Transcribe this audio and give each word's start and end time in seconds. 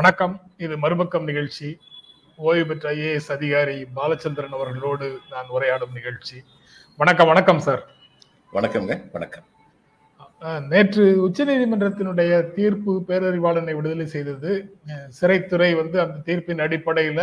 வணக்கம். 0.00 0.34
இது 0.64 0.74
மறுபக்கம் 0.82 1.26
நிகழ்ச்சி. 1.28 1.68
ஓய்வு 2.48 2.64
பெற்ற 2.68 2.86
ஐஏஎஸ் 2.98 3.30
அதிகாரி 3.34 3.74
பாலச்சந்திரன் 3.96 4.54
அவர்களோடு 4.56 5.06
நான் 5.32 5.48
உரையாடும் 5.54 5.96
நிகழ்ச்சி. 5.96 6.36
வணக்கம் 7.00 7.28
வணக்கம் 7.30 7.60
சார் 7.66 7.82
வணக்கம்ங்க 8.56 8.94
வணக்கம். 9.16 9.46
நேற்று 10.70 11.04
உச்சநீதிமன்றத்தினுடைய 11.26 12.30
தீர்ப்பு 12.58 12.94
பேரறிவாளனை 13.08 13.74
விடுதலை 13.78 14.06
செய்தது 14.14 14.52
சிறைத்துறை 15.18 15.70
வந்து 15.80 16.00
அந்த 16.04 16.22
தீர்ப்பின் 16.28 16.64
அடிப்படையில 16.66 17.20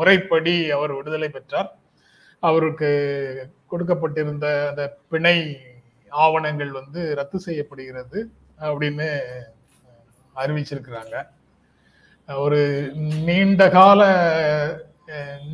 முறைப்படி 0.00 0.56
அவர் 0.78 0.96
விடுதலை 0.98 1.30
பெற்றார். 1.38 1.72
அவருக்கு 2.50 2.92
கொடுக்கப்பட்டிருந்த 3.72 4.46
அந்த 4.72 4.84
பிணை 5.14 5.36
ஆவணங்கள் 6.26 6.76
வந்து 6.80 7.00
ரத்து 7.20 7.40
செய்யப்படுகிறது 7.48 8.20
அப்படின்னு 8.68 9.10
அறிவிச்சிருக்கிறாங்க. 10.44 11.16
ஒரு 12.28 12.60
நீண்ட 13.26 13.62
கால 13.76 14.00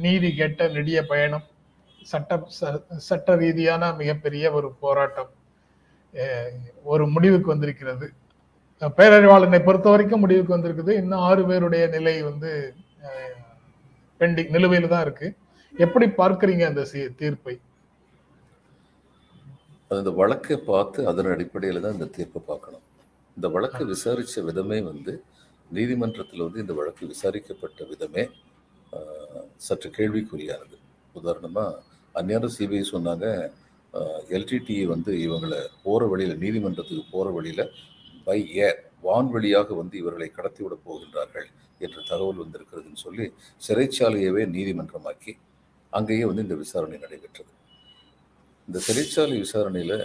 நீதி 0.05 0.29
கெட்ட 0.39 0.69
நெடிய 0.77 0.99
பயணம். 1.11 1.45
சட்ட 2.11 2.39
சட்ட 3.09 3.37
ரீதியான 3.43 3.93
மிகப்பெரிய 4.01 4.45
ஒரு 4.59 4.69
போராட்டம் 4.83 5.31
ஒரு 6.93 7.05
முடிவுக்கு 7.15 7.53
வந்திருக்கிறது. 7.53 8.07
பேரறிவாளனை 8.99 9.61
பொறுத்த 9.67 9.89
வரைக்கும் 9.93 10.23
முடிவுக்கு 10.25 10.55
வந்திருக்குது. 10.57 10.93
இன்னும் 11.03 11.25
ஆறு 11.29 11.43
பேருடைய 11.51 11.85
நிலை 11.95 12.15
வந்து 12.31 12.51
பெண்டிங் 14.21 14.53
நிலுவையில் 14.57 14.93
தான் 14.95 15.05
இருக்கு. 15.07 15.29
எப்படி 15.75 16.07
பார்க்கறீங்க 16.21 16.65
அந்த 16.71 16.83
தீர்ப்பை? 17.21 17.55
அது 19.89 20.03
இந்த 20.03 20.13
வழக்கை 20.21 20.57
பார்த்து 20.71 21.01
அதன் 21.11 21.33
அடிப்படையில் 21.35 21.85
தான் 21.85 21.97
இந்த 21.97 22.09
தீர்ப்பை 22.17 22.43
பார்க்கணும். 22.51 22.85
இந்த 23.37 23.49
வழக்கை 23.55 23.85
விசாரித்த 23.93 24.43
விதமே 24.49 24.81
வந்து 24.91 25.15
நீதிமன்றத்தில் 25.71 26.45
வந்து 26.47 26.63
இந்த 26.65 26.75
வழக்கு 26.79 27.05
விசாரிக்கப்பட்ட 27.13 27.85
விதமே 27.91 28.25
சற்று 29.67 29.89
கேள்விக்குறியானது. 29.99 30.77
உதாரணமாக 31.15 31.83
அந்நேரம் 32.15 32.55
சிபிஐ 32.57 32.85
சொன்னாங்க 32.93 33.27
எல்டிடிஇ 34.37 34.85
வந்து 34.87 35.13
இவங்களை 35.27 35.59
போகிற 35.83 36.07
வழியில் 36.13 36.41
நீதிமன்றத்துக்கு 36.45 37.05
போகிற 37.11 37.31
வழியில் 37.37 37.65
பை 38.27 38.39
ஏர் 38.67 38.81
வான்வழியாக 39.07 39.75
வந்து 39.81 39.97
இவர்களை 40.03 40.29
கடத்திவிட 40.37 40.75
போகின்றார்கள் 40.87 41.49
என்ற 41.85 41.97
தகவல் 42.11 42.43
வந்திருக்கிறதுன்னு 42.43 43.05
சொல்லி 43.07 43.27
சிறைச்சாலையவே 43.67 44.45
நீதிமன்றமாக்கி 44.57 45.33
அங்கேயே 45.93 46.25
வந்து 46.25 46.45
இந்த 46.47 46.55
விசாரணை 46.55 46.99
நடைபெற்றது. 46.99 47.53
இந்த 48.69 48.79
சிறைச்சாலை 48.87 49.37
விசாரணையில் 49.39 49.97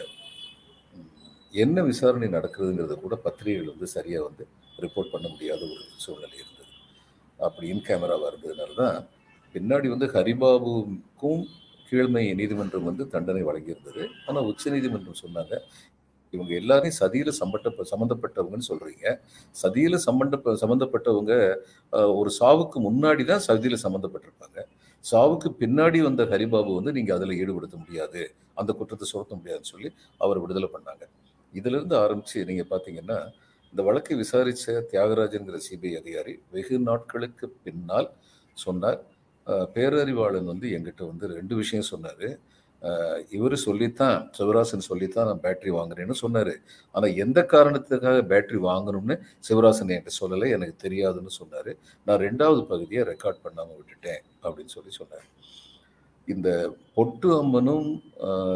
என்ன 1.53 1.81
விசாரணை 1.89 2.27
நடக்குதுங்கிறத 2.37 2.95
கூட 3.03 3.15
பத்திரிகைகள் 3.25 3.71
வந்து 3.73 3.87
சரியாக 3.95 4.25
வந்து 4.29 4.43
ரிப்போர்ட் 4.83 5.13
பண்ண 5.13 5.27
முடியாத 5.33 5.61
ஒரு 5.73 5.83
சூழ்நிலை 6.03 6.35
இருந்தது. 6.41 6.73
அப்படி 7.39 7.65
இன் 7.73 7.85
கேமராவாக 7.87 8.29
இருந்ததுனால 8.31 8.75
தான் 8.81 8.97
பின்னாடி 9.55 9.87
வந்து 9.93 10.07
ஹரிபாபுக்கும் 10.15 11.43
கீழ்மை 11.89 12.23
நீதிமன்றம் 12.39 12.87
வந்து 12.89 13.03
தண்டனை 13.13 13.43
வழங்கியிருந்தது. 13.49 14.03
ஆனால் 14.27 14.47
உச்ச 14.49 14.71
நீதிமன்றம் 14.75 15.21
சொன்னாங்க 15.23 15.53
இவங்க 16.33 16.51
எல்லாரையும் 16.61 16.97
சதியில் 17.01 17.37
சம்பட்ட 17.39 17.85
சம்மந்தப்பட்டவங்கன்னு 17.91 18.67
சொல்கிறீங்க 18.71 19.05
சதியில் 19.61 20.03
சம்பந்த 20.07 20.55
சம்மந்தப்பட்டவங்க 20.63 21.33
ஒரு 22.19 22.31
சாவுக்கு 22.39 22.79
முன்னாடி 22.87 23.23
தான் 23.31 23.43
சதியில் 23.47 23.83
சம்மந்தப்பட்டிருப்பாங்க 23.85 24.59
சாவுக்கு 25.03 25.49
பின்னாடி 25.61 25.99
வந்த 26.07 26.23
ஹரிபாபு 26.33 26.71
வந்து 26.79 26.91
நீங்கள் 26.97 27.15
அதில் 27.17 27.37
ஈடுபடுத்த 27.41 27.75
முடியாது. 27.83 28.21
அந்த 28.59 28.71
குற்றத்தை 28.79 29.07
சுமத்த 29.11 29.33
முடியாதுன்னு 29.39 29.71
சொல்லி 29.73 29.89
அவர் 30.21 30.41
விடுதலை 30.43 30.69
பண்ணாங்க. 30.75 31.03
இதிலிருந்து 31.57 31.95
ஆரம்பித்து 32.03 32.47
நீங்கள் 32.49 32.71
பார்த்தீங்கன்னா 32.73 33.19
இந்த 33.73 33.81
வழக்கை 33.87 34.15
விசாரித்த 34.23 34.75
தியாகராஜன்கிற 34.91 35.57
சிபிஐ 35.67 35.95
அதிகாரி 36.01 36.33
வெகு 36.55 36.77
நாட்களுக்கு 36.89 37.45
பின்னால் 37.65 38.09
சொன்னார். 38.65 38.99
பேரறிவாளன் 39.75 40.49
வந்து 40.51 40.67
எங்கிட்ட 40.77 41.03
வந்து 41.11 41.27
ரெண்டு 41.39 41.55
விஷயம் 41.61 41.89
சொன்னார். 41.91 42.25
இவர் 43.37 43.55
சொல்லித்தான் 43.65 44.17
சிவராசன் 44.37 44.85
சொல்லித்தான் 44.89 45.27
நான் 45.29 45.41
பேட்டரி 45.45 45.71
வாங்குறேன்னு 45.77 46.15
சொன்னார். 46.23 46.51
ஆனால் 46.95 47.15
எந்த 47.23 47.39
காரணத்துக்காக 47.53 48.19
பேட்டரி 48.31 48.59
வாங்கணும்னு 48.67 49.15
சிவராசன் 49.47 49.91
என்கிட்ட 49.95 50.13
சொல்லலை 50.21 50.49
எனக்கு 50.57 50.75
தெரியாதுன்னு 50.85 51.33
சொன்னார். 51.39 51.71
நான் 52.07 52.23
ரெண்டாவது 52.27 52.61
பகுதியை 52.71 53.03
ரெக்கார்ட் 53.11 53.43
பண்ணாமல் 53.47 53.79
விட்டுட்டேன் 53.79 54.23
அப்படின்னு 54.43 54.73
சொல்லி 54.77 54.93
சொன்னார். 54.99 55.27
இந்த 56.29 56.75
பொட்டு 56.93 57.37
அம்மனும் 57.37 58.03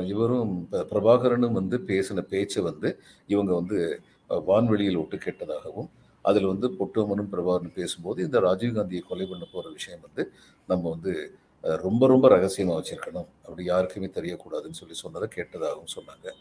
இவரும் 0.05 0.67
ப- 0.69 0.85
பிரபாகரனும் 0.89 1.51
வந்து 1.51 1.77
பேசின 1.77 2.21
பேச்சை 2.21 2.63
வந்து 2.63 2.99
இவங்க 3.27 3.53
வந்து 3.53 4.01
வான்வெளியில் 4.27 5.07
விட்டு 5.07 5.17
கேட்டதாகவும் 5.17 5.89
அதில் 6.21 6.45
வந்து 6.45 6.71
பொட்டு 6.71 7.01
அம்மனும் 7.01 7.29
பிரபாகரனும் 7.31 7.73
பேசும்போது 7.73 8.23
இந்த 8.23 8.39
ராஜீவ்காந்தியை 8.39 8.99
கொலை 8.99 9.25
பண்ண 9.25 9.45
போகிற 9.51 9.71
விஷயம் 9.73 9.99
வந்து 10.01 10.31
நம்ம 10.67 10.89
வந்து 10.89 11.35
ரொம்ப 11.61 12.07
ரொம்ப 12.07 12.27
ரகசியமாக 12.27 12.79
வச்சுருக்கணும். 12.79 13.27
அப்படி 13.41 13.63
யாருக்குமே 13.63 14.05
தெரியக்கூடாதுன்னு 14.05 14.71
சொல்லி 14.71 14.93
சொன்னதை 14.93 15.29
கேட்டதாகவும் 15.35 15.93
சொன்னாங்க. 15.95 16.31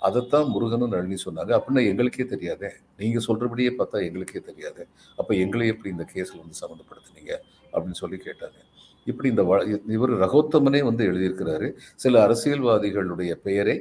அதைத்தான் 0.00 0.48
முருகனும் 0.48 0.90
நளினி 0.90 1.14
சொன்னாங்க. 1.14 1.60
அப்படின்னா 1.60 1.86
எங்களுக்கே 1.86 2.24
தெரியாதே. 2.24 2.70
நீங்கள் 2.96 3.24
சொல்கிறபடியே 3.26 3.72
பார்த்தா 3.78 4.02
எங்களுக்கே 4.02 4.40
தெரியாது. 4.40 4.86
அப்போ 5.16 5.34
எங்களை 5.34 5.66
எப்படி 5.66 5.90
இந்த 5.90 6.06
கேஸில் 6.14 6.40
வந்து 6.40 6.58
சம்மந்தப்படுத்துனீங்க? 6.60 7.36
அப்படின்னு 7.72 7.92
சொல்லி 7.92 8.16
கேட்டாங்க. 8.16 8.58
இப்படி 9.10 9.28
இந்த 9.34 9.44
வ 9.50 9.52
இவர் 9.96 10.12
ரகோத்தமனே 10.24 10.80
வந்து 10.88 11.02
எழுதியிருக்கிறாரு. 11.10 11.68
சில 12.04 12.14
அரசியல்வாதிகளுடைய 12.26 13.32
பெயரை 13.46 13.76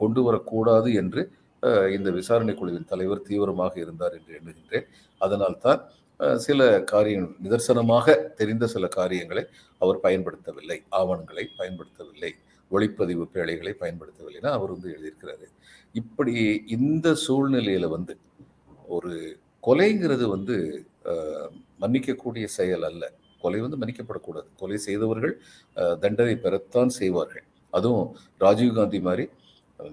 கொண்டு 0.00 0.20
வரக்கூடாது 0.28 0.88
என்று 1.02 1.22
இந்த 1.96 2.08
விசாரணை 2.18 2.52
குழுவின் 2.58 2.90
தலைவர் 2.90 3.26
தீவிரமாக 3.28 3.74
இருந்தார் 3.84 4.16
என்று 4.18 4.32
எண்ணுகின்றேன். 4.38 4.86
அதனால்தான் 5.20 5.80
தான் 6.18 6.40
சில 6.46 6.60
காரியங்கள் 6.92 7.34
நிதர்சனமாக 7.44 8.16
தெரிந்த 8.40 8.64
சில 8.74 8.84
காரியங்களை 8.98 9.42
அவர் 9.80 9.98
பயன்படுத்தவில்லை. 10.06 10.78
ஆவணங்களை 10.98 11.44
பயன்படுத்தவில்லை. 11.60 12.32
ஒளிப்பதிவு 12.70 13.24
பேழைகளை 13.34 13.72
பயன்படுத்தவில்லைன்னா 13.82 14.50
அவர் 14.58 14.72
வந்து 14.74 14.88
எழுதியிருக்கிறாரு. 14.94 15.46
இப்படி 16.00 16.34
இந்த 16.76 17.08
சூழ்நிலையில 17.26 17.88
வந்து 17.96 18.14
ஒரு 18.96 19.12
கொலைங்கிறது 19.66 20.26
வந்து 20.34 20.56
மன்னிக்கக்கூடிய 21.82 22.44
செயல் 22.58 22.84
அல்ல. 22.90 23.04
கொலை 23.42 23.60
வந்து 23.64 23.80
மன்னிக்கப்படக்கூடாது. 23.80 24.48
கொலை 24.60 24.78
செய்தவர்கள் 24.86 25.34
தண்டனை 26.04 26.34
பெறத்தான் 26.44 26.92
செய்வார்கள். 27.00 27.44
அதுவும் 27.72 28.08
ராஜீவ்காந்தி 28.44 29.00
மாதிரி 29.08 29.26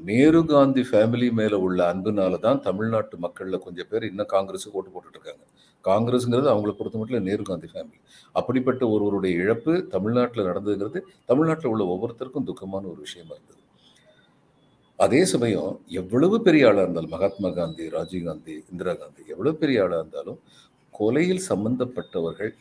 நேரு 0.09 0.39
காந்தி 0.51 0.83
ஃபேமிலி 0.89 1.27
மேலே 1.39 1.57
உள்ள 1.65 1.79
அன்புனால 1.91 2.37
தான் 2.45 2.59
தமிழ்நாட்டு 2.67 3.15
மக்களில் 3.25 3.63
கொஞ்சம் 3.65 3.89
பேர் 3.89 4.07
இன்னும் 4.09 4.31
காங்கிரஸுக்கு 4.35 4.77
ஓட்டு 4.79 4.93
போட்டுட்டு 4.93 5.17
இருக்காங்க 5.19 5.43
காங்கிரஸுங்கிறது 5.85 6.49
அவங்கள 6.53 6.71
பொறுத்த 6.77 6.99
மட்டும் 6.99 7.27
நேரு 7.29 7.43
காந்தி 7.49 7.67
ஃபேமிலி 7.73 7.99
அப்படிப்பட்ட 8.35 8.83
ஒருவருடைய 8.93 9.33
இழப்பு 9.43 9.73
தமிழ்நாட்டில் 9.93 10.47
நடந்ததுங்கிறது 10.49 11.01
தமிழ்நாட்டில் 11.31 11.71
உள்ள 11.73 11.83
ஒவ்வொருத்தருக்கும் 11.93 12.47
துக்கமான 12.49 12.89
ஒரு 12.93 12.99
விஷயமா 13.07 13.33
இருந்தது. 13.37 13.61
அதே 14.99 15.21
சமயம் 15.33 15.71
எவ்வளவு 16.01 16.35
பெரிய 16.47 16.67
ஆளாக 16.67 16.85
இருந்தாலும் 16.85 17.13
மகாத்மா 17.15 17.49
காந்தி 17.59 17.85
ராஜீவ் 17.95 18.27
காந்தி 18.27 18.53
இந்திரா 18.71 18.93
காந்தி 19.01 19.21
எவ்வளவு 19.33 19.55
பெரிய 19.63 19.83
ஆளாக 19.85 20.01
இருந்தாலும் 20.03 20.39
கொலையில் 20.93 21.47
சம்பந்தப்பட்டவர்கள் 21.51 22.51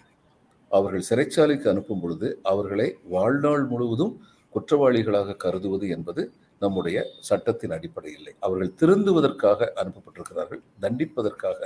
அவர்கள் 0.75 1.09
சிறைச்சாலைக்கு 1.11 1.67
அனுப்பும் 1.69 2.01
பொழுது 2.01 2.29
அவர்களை 2.43 2.87
வாழ்நாள் 3.09 3.65
முழுவதும் 3.65 4.15
குற்றவாளிகளாக 4.55 5.37
கருதுவது 5.37 5.87
என்பது 5.89 6.23
நம்முடைய 6.63 6.99
சட்டத்தின் 7.21 7.71
அடிப்படை 7.71 8.11
இல்லை 8.13 8.33
அவர்கள் 8.41 8.75
திருந்துவதற்காக 8.81 9.71
அனுப்பப்பட்டிருக்கிறார்கள் 9.83 10.63
தண்டிப்பதற்காக 10.81 11.61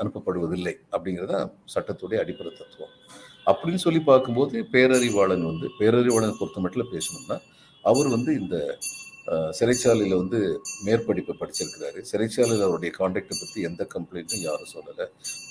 அனுப்பப்படுவதில்லை 0.00 0.74
அப்படிங்கிறது 0.92 1.32
தான் 1.32 1.50
சட்டத்துடைய 1.74 2.18
அடிப்படை 2.20 2.50
தத்துவம். 2.52 2.94
அப்படின்னு 3.46 3.80
சொல்லி 3.84 4.00
பார்க்கும்போது 4.00 4.56
பேரறிவாளன் 4.72 5.44
வந்து 5.46 5.66
பேரறிவாளன் 5.78 6.38
பொறுத்த 6.38 6.60
மட்டும் 6.60 6.92
பேசணும்னா 6.92 7.36
அவர் 7.84 8.08
வந்து 8.08 8.30
இந்த 8.40 8.56
சிறைச்சாலையில் 9.58 10.20
வந்து 10.20 10.38
மேற்படிப்பை 10.86 11.34
படிச்சிருக்கிறாரு. 11.40 12.00
சிறைச்சாலையில் 12.10 12.64
அவருடைய 12.68 12.90
காண்டாக்டை 12.98 13.34
பற்றி 13.40 13.58
எந்த 13.68 13.82
கம்ப்ளைண்ட்டும் 13.94 14.44
யாரும் 14.46 14.72
சொல்லலை. 14.76 15.06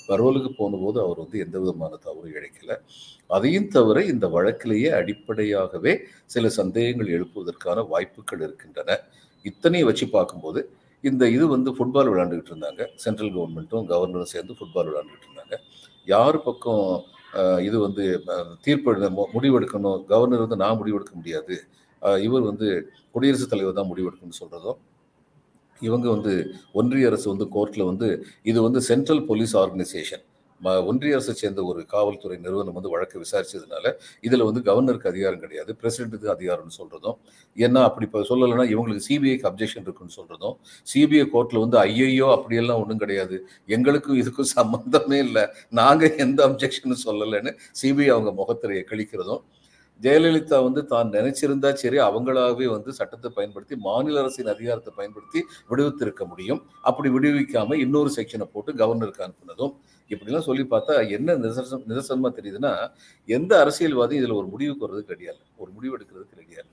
பரோலுக்கு 0.08 0.50
போனபோது 0.58 0.98
அவர் 1.04 1.22
வந்து 1.22 1.38
எந்த 1.44 1.56
விதமான 1.62 1.92
தவறும் 2.06 2.34
இழைக்கல. 2.38 2.74
அதையும் 3.36 3.70
தவிர 3.76 4.02
இந்த 4.12 4.26
வழக்கிலேயே 4.36 4.90
அடிப்படையாகவே 5.00 5.94
சில 6.34 6.50
சந்தேகங்கள் 6.60 7.14
எழுப்புவதற்கான 7.16 7.86
வாய்ப்புகள் 7.92 8.44
இருக்கின்றன. 8.46 8.98
இத்தனையும் 9.50 9.88
வச்சு 9.90 10.06
பார்க்கும்போது 10.16 10.62
இந்த 11.04 11.24
இது 11.36 11.44
வந்து 11.54 11.70
ஃபுட்பால் 11.76 12.10
விளையாண்டுக்கிட்டு 12.12 12.52
இருந்தாங்க. 12.54 12.82
சென்ட்ரல் 13.04 13.34
கவர்மெண்ட்டும் 13.36 13.86
கவர்னரும் 13.92 14.32
சேர்ந்து 14.34 14.56
ஃபுட்பால் 14.58 14.88
விளையாண்டுக்கிட்டு 14.88 15.28
இருந்தாங்க. 15.28 15.56
யார் 16.14 16.44
பக்கம் 16.48 16.86
இது 17.68 17.76
வந்து 17.86 18.04
தீர்ப்பு 18.64 19.10
முடிவெடுக்கணும்? 19.34 20.00
கவர்னர் 20.12 20.44
வந்து 20.46 20.62
நான் 20.64 20.78
முடிவெடுக்க 20.80 21.14
முடியாது. 21.20 21.56
இவர் 22.26 22.44
வந்து 22.50 22.68
குடியரசுத் 23.14 23.52
தலைவர் 23.52 23.78
தான் 23.78 23.90
முடிவெடுக்கும்னு 23.90 24.40
சொல்கிறதோ 24.40 24.72
இவங்க 25.80 26.06
வந்து 26.10 26.32
ஒன்றிய 26.74 27.10
அரசு 27.10 27.26
வந்து 27.28 27.46
கோர்ட்டில் 27.54 27.88
வந்து 27.90 28.08
இது 28.44 28.58
வந்து 28.62 28.80
சென்ட்ரல் 28.88 29.22
போலீஸ் 29.28 29.54
ஆர்கனைசேஷன் 29.56 30.24
ஒன்றிய 30.84 31.14
அரசை 31.14 31.32
சேர்ந்த 31.34 31.60
ஒரு 31.62 31.80
காவல்துறை 31.86 32.36
நிறுவனம் 32.38 32.76
வந்து 32.78 32.90
வழக்கு 32.90 33.16
விசாரிச்சதுனால 33.22 33.92
இதில் 34.24 34.44
வந்து 34.44 34.60
கவர்னருக்கு 34.66 35.08
அதிகாரம் 35.08 35.40
கிடையாது 35.40 35.70
பிரசிடென்ட்டுக்கு 35.80 36.28
அதிகாரம்னு 36.28 36.76
சொல்கிறதும் 36.76 37.16
ஏன்னா 37.56 37.82
அப்படி 37.82 38.06
இப்போ 38.08 38.22
சொல்லலைன்னா 38.22 38.66
இவங்களுக்கு 38.70 39.06
சிபிஐக்கு 39.06 39.46
அப்ஜெக்ஷன் 39.50 39.84
இருக்குன்னு 39.84 40.16
சொல்கிறதும் 40.18 40.56
சிபிஐ 40.86 41.24
கோர்ட்டில் 41.32 41.62
வந்து 41.64 41.78
ஐயையோ 41.84 42.28
அப்படியெல்லாம் 42.36 42.82
ஒன்றும் 42.82 43.02
கிடையாது 43.04 43.38
எங்களுக்கும் 43.68 44.20
இதுக்கும் 44.22 44.50
சம்மந்தமே 44.54 45.20
இல்லை 45.26 45.44
நாங்கள் 45.72 46.14
எந்த 46.18 46.42
அப்ஜெக்ஷனும் 46.48 47.02
சொல்லலைன்னு 47.06 47.52
சிபிஐ 47.76 48.10
அவங்க 48.10 48.32
முகத்திரையை 48.36 48.84
கழிக்கிறதும் 48.84 49.42
ஜெயலலிதா 50.00 50.58
வந்து 50.66 50.82
தான் 50.92 51.08
நினைச்சிருந்தா 51.16 51.70
சரி 51.82 51.98
அவங்களாவே 52.08 52.66
வந்து 52.74 52.90
சட்டத்தை 52.98 53.30
பயன்படுத்தி 53.38 53.74
மாநில 53.86 54.20
அரசின் 54.22 54.52
அதிகாரத்தை 54.54 54.92
பயன்படுத்தி 54.98 55.40
விடுவித்திருக்க 55.70 56.24
முடியும். 56.32 56.60
அப்படி 56.80 57.08
விடுவிக்காம 57.16 57.78
இன்னொரு 57.84 58.12
செக்ஷனை 58.18 58.46
போட்டு 58.52 58.72
கவர்னருக்கு 58.82 59.24
அனுப்புனதும் 59.26 59.74
இப்படிலாம் 60.10 60.46
சொல்லி 60.48 60.64
பார்த்தா 60.70 60.94
என்ன 61.16 61.34
நிதர்சனம் 61.42 61.88
நிதர்சனமா 61.90 62.30
தெரியுதுன்னா 62.38 62.72
எந்த 63.28 63.52
அரசியல்வாதியும் 63.64 64.22
இதுல 64.22 64.36
ஒரு 64.40 64.48
முடிவுக்கு 64.54 64.84
வர்றது 64.86 65.04
கிடையாது 65.10 65.40
ஒரு 65.56 65.70
முடிவு 65.76 65.94
எடுக்கிறதுக்கு 65.96 66.36
கிடையாது 66.36 66.70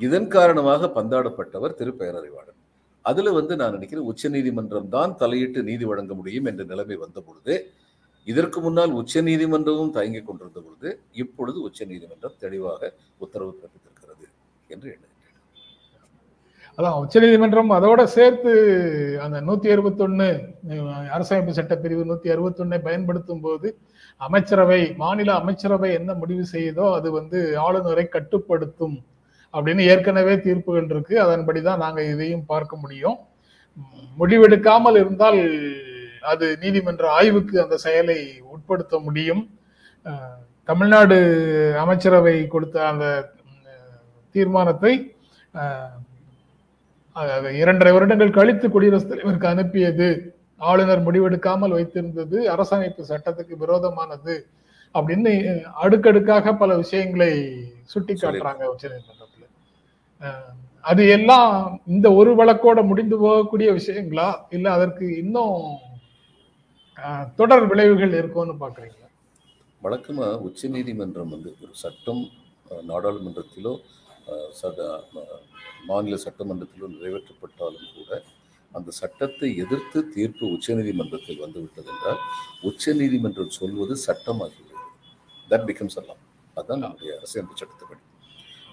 இதன் 0.00 0.28
காரணமாக 0.28 0.88
பந்தாடப்பட்டவர் 0.94 1.76
திரு. 1.80 1.92
பேரறிவாளன். 2.00 2.58
அதுல 3.04 3.32
வந்து 3.38 3.54
நான் 3.60 3.74
நினைக்கிறேன் 3.76 4.08
உச்சநீதிமன்றம் 4.12 4.88
தான் 4.88 5.12
தலையிட்டு 5.20 5.60
நீதி 5.62 5.84
வழங்க 5.90 6.12
முடியும் 6.14 6.48
என்ற 6.50 6.62
நிலைமை 6.64 6.96
வந்த 7.04 7.18
பொழுது 7.26 7.54
இதற்கு 8.26 8.58
முன்னால் 8.60 8.92
உச்ச 8.92 9.20
நீதிமன்றமும் 9.28 9.92
தயங்கிக் 9.96 10.28
கொண்டிருந்த 10.28 10.60
பொழுது 10.60 10.90
இப்பொழுது 11.22 11.58
உச்ச 11.66 11.84
நீதிமன்றம் 11.84 12.38
தெளிவாக 12.44 12.90
உத்தரவு 13.18 13.52
பிறப்பித்திருக்கிறது 13.58 14.24
என்று 14.68 14.88
எண்ணுகிறேன் 14.94 15.12
அதான் 16.78 16.98
உச்சநீதிமன்றம் 17.02 17.70
அதோட 17.76 18.00
சேர்த்து 18.14 18.52
அந்த 19.24 19.36
நூத்தி 19.40 19.68
அறுபத்தொன்னு 19.74 20.28
அரசமைப்பு 21.14 21.52
சட்டப்பிரிவு 21.58 22.02
நூத்தி 22.10 22.28
அறுபத்தொன்னை 22.34 22.78
பயன்படுத்தும் 22.78 23.40
போது 23.40 23.68
அமைச்சரவை 24.20 24.80
மாநில 24.96 25.30
அமைச்சரவை 25.32 25.90
என்ன 25.92 26.10
முடிவு 26.14 26.44
செய்யுதோ 26.52 26.86
அது 26.98 27.08
வந்து 27.10 27.38
ஆளுநரை 27.66 28.04
கட்டுப்படுத்தும் 28.08 28.96
அப்படின்னு 29.54 29.82
ஏற்கனவே 29.92 30.34
தீர்ப்புகள் 30.40 30.90
இருக்கு. 30.92 31.14
அதன்படிதான் 31.24 31.82
நாங்க 31.84 32.00
இதையும் 32.12 32.46
பார்க்க 32.46 32.76
முடியும். 32.76 33.16
முடிவெடுக்காமல் 34.18 34.98
இருந்தால் 35.02 35.40
அது 36.26 36.56
நீதிமன்ற 36.60 37.10
ஆய்வுக்கு 37.10 37.62
அந்த 37.62 37.76
செயலை 37.76 38.40
உட்படுத்த 38.40 38.98
முடியும். 38.98 39.42
தமிழ்நாடு 40.64 41.16
அமைச்சரவை 41.78 42.46
கொடுத்த 42.46 42.86
அந்த 42.86 43.30
தீர்மானத்தை 44.30 44.92
இரண்டரை 47.52 47.92
வருடங்கள் 47.92 48.30
கழித்து 48.30 48.70
குடியரசுத் 48.70 49.08
தலைவருக்கு 49.08 49.48
அனுப்பியது. 49.48 50.08
ஆளுநர் 50.56 51.04
முடிவெடுக்காமல் 51.04 51.74
வைத்திருந்தது 51.76 52.38
அரசமைப்பு 52.48 53.02
சட்டத்துக்கு 53.08 53.56
விரோதமானது 53.56 54.46
அப்படின்னு 54.94 55.32
அடுக்கடுக்காக 55.62 56.54
பல 56.54 56.76
விஷயங்களை 56.76 57.32
சுட்டி 57.82 58.14
காட்டுறாங்க 58.14 58.62
உச்சநீதிமன்றத்துல. 58.74 59.44
அஹ் 60.20 60.54
அது 60.80 61.08
எல்லாம் 61.08 61.80
இந்த 61.86 62.12
ஒரு 62.12 62.34
வழக்கோட 62.34 62.84
முடிந்து 62.84 63.16
போகக்கூடிய 63.22 63.78
விஷயங்களா? 63.78 64.34
இல்ல 64.50 64.72
அதற்கு 64.72 65.16
இன்னும் 65.16 65.60
தொடர் 67.38 67.66
விளைவுகள் 67.66 68.16
இருக்கும்னு 68.16 68.54
பாக்குறீங்களா 68.60 69.08
வழக்கமா 69.82 70.26
உச்ச 70.40 70.68
நீதிமன்றம் 70.68 71.32
வந்து 71.34 71.50
ஒரு 71.60 71.74
சட்டம் 71.74 72.22
நாடாளுமன்றத்திலோ 72.86 73.72
மாநில 75.86 76.16
சட்டமன்றத்திலோ 76.16 76.86
நிறைவேற்றப்பட்டாலும் 76.94 77.92
கூட 77.94 78.20
அந்த 78.72 78.90
சட்டத்தை 78.92 79.48
எதிர்த்து 79.56 79.98
தீர்ப்பு 80.14 80.44
உச்சநீதிமன்றத்தில் 80.46 81.42
வந்துவிட்டது 81.44 81.90
என்றால் 81.90 82.20
உச்சநீதிமன்றம் 82.62 83.52
சொல்வது 83.52 83.94
சட்டமாகிவிடுகிறது 84.06 84.90
தட் 85.48 85.66
பிகம்ஸ் 85.66 85.98
எல்லாம் 85.98 86.22
அதுதான் 86.56 86.82
நம்முடைய 86.82 87.12
அரசியல் 87.18 87.48
சட்டத்துப்படி 87.54 88.02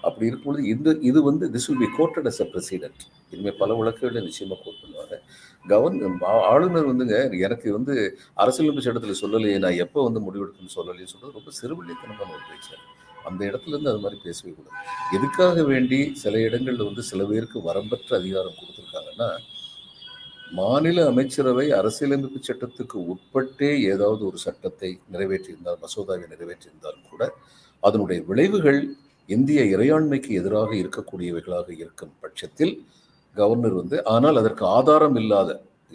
அப்படி 0.06 0.28
இருக்கும்பொழுது 0.28 0.64
இந்த 0.74 0.90
இது 1.08 1.18
வந்து 1.28 1.44
this 1.54 1.68
will 1.70 1.82
be 1.84 1.88
quoted 1.98 2.28
as 2.30 2.40
a 2.44 2.46
precedent 2.52 3.02
இனிமேல் 3.32 3.58
பல 3.62 3.74
வழக்குகளை 3.78 4.20
நிச்சயமாக 4.28 4.58
கோர்ட் 4.64 4.82
பண்ணுவாங்க. 4.82 5.16
கவர்ன் 5.64 6.00
ஆளுநர் 6.50 6.90
வந்துங்க 6.90 7.18
எனக்கு 7.46 7.68
வந்து 7.76 7.94
அரசியலமைப்பு 8.42 8.84
சட்டத்தில் 8.86 9.20
சொல்லலையே 9.22 9.58
நான் 9.64 9.80
எப்போ 9.84 10.02
வந்து 10.08 10.22
முடிவெடுக்கணும்னு 10.26 10.76
சொல்லலையே 10.78 11.08
சொல்றது 11.12 11.38
ரொம்ப 11.38 11.52
சிறுவள்ளித்தனமான 11.60 12.30
ஒரு 12.36 12.44
பேச்சு. 12.50 12.74
அந்த 13.28 13.40
இடத்துல 13.50 13.74
இருந்து 13.74 13.92
அது 13.92 14.02
மாதிரி 14.04 14.18
பேசவே 14.24 14.50
கூடாது. 14.50 14.78
எதுக்காக 15.16 15.62
வேண்டி 15.70 16.00
சில 16.22 16.40
இடங்களில் 16.48 16.88
வந்து 16.88 17.02
சில 17.10 17.22
பேருக்கு 17.24 17.58
வரம்பற்ற 17.68 18.10
அதிகாரம் 18.20 18.58
கொடுத்துருக்காங்கன்னா 18.58 19.30
மாநில 20.52 20.98
அமைச்சரவை 21.10 21.66
அரசியலமைப்பு 21.78 22.40
சட்டத்துக்கு 22.48 22.98
உட்பட்டே 23.12 23.70
ஏதாவது 23.92 24.22
ஒரு 24.30 24.38
சட்டத்தை 24.46 24.90
நிறைவேற்றியிருந்தால் 25.12 25.80
மசோதாவை 25.84 26.26
நிறைவேற்றியிருந்தாலும் 26.34 27.08
கூட 27.12 27.24
அதனுடைய 27.82 28.20
விளைவுகள் 28.28 28.80
இந்திய 29.28 29.60
இறையாண்மைக்கு 29.74 30.30
எதிராக 30.40 30.70
இருக்கக்கூடியவைகளாக 30.82 31.68
இருக்கும் 31.82 32.12
பட்சத்தில் 32.24 32.74
கவர்னர் 33.36 33.76
வந்து 33.80 33.96
ஆனால் 34.14 34.40
அதற்கு 34.40 34.64
ஆதாரம் 34.78 35.18
இல்லாத 35.22 35.50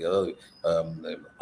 அதாவது 0.06 0.32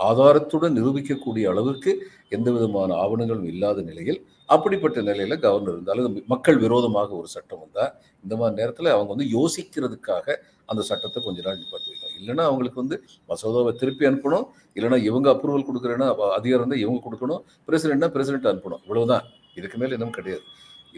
ஆதாரத்துடன் 0.09 0.75
நிரூபிக்கக்கூடிய 0.77 1.45
அளவுக்கு 1.51 1.91
எந்த 2.35 2.47
விதமான 2.55 2.89
ஆவணங்களும் 3.03 3.49
இல்லாத 3.53 3.81
நிலையில் 3.89 4.19
அப்படிப்பட்ட 4.55 4.99
நிலையில 5.07 5.35
கவர்னர் 5.45 5.75
இருந்தாலும் 5.75 6.17
மக்கள் 6.33 6.59
விரோதமாக 6.65 7.09
ஒரு 7.19 7.29
சட்டம் 7.35 7.63
வந்தால் 7.63 7.91
இந்த 8.23 8.35
மாதிரி 8.39 8.59
நேரத்தில் 8.59 8.93
அவங்க 8.95 9.09
வந்து 9.13 9.27
யோசிக்கிறதுக்காக 9.37 10.35
அந்த 10.71 10.81
சட்டத்தை 10.89 11.19
கொஞ்ச 11.25 11.41
நாள் 11.47 11.59
நிப்பாட்டி 11.61 11.89
வைக்கலாம் 11.91 12.15
இல்லைன்னா 12.19 12.45
அவங்களுக்கு 12.49 12.81
வந்து 12.83 12.97
மசோதாவை 13.29 13.71
திருப்பி 13.81 14.07
அனுப்பணும். 14.09 14.45
இல்லைன்னா 14.77 14.99
இவங்க 15.09 15.27
அப்ரூவல் 15.33 15.67
கொடுக்குறேன்னா 15.69 16.07
அதிகாரம் 16.39 16.71
தான் 16.71 16.83
இவங்க 16.85 16.99
கொடுக்கணும். 17.07 17.41
பிரசிடென்ட்னா 17.67 18.09
பிரசிடென்ட் 18.15 18.49
அனுப்பணும். 18.51 18.81
இவ்வளவுதான். 18.87 19.25
இதுக்கு 19.59 19.77
மேலே 19.81 19.95
இன்னும் 19.97 20.15
கிடையாது. 20.17 20.43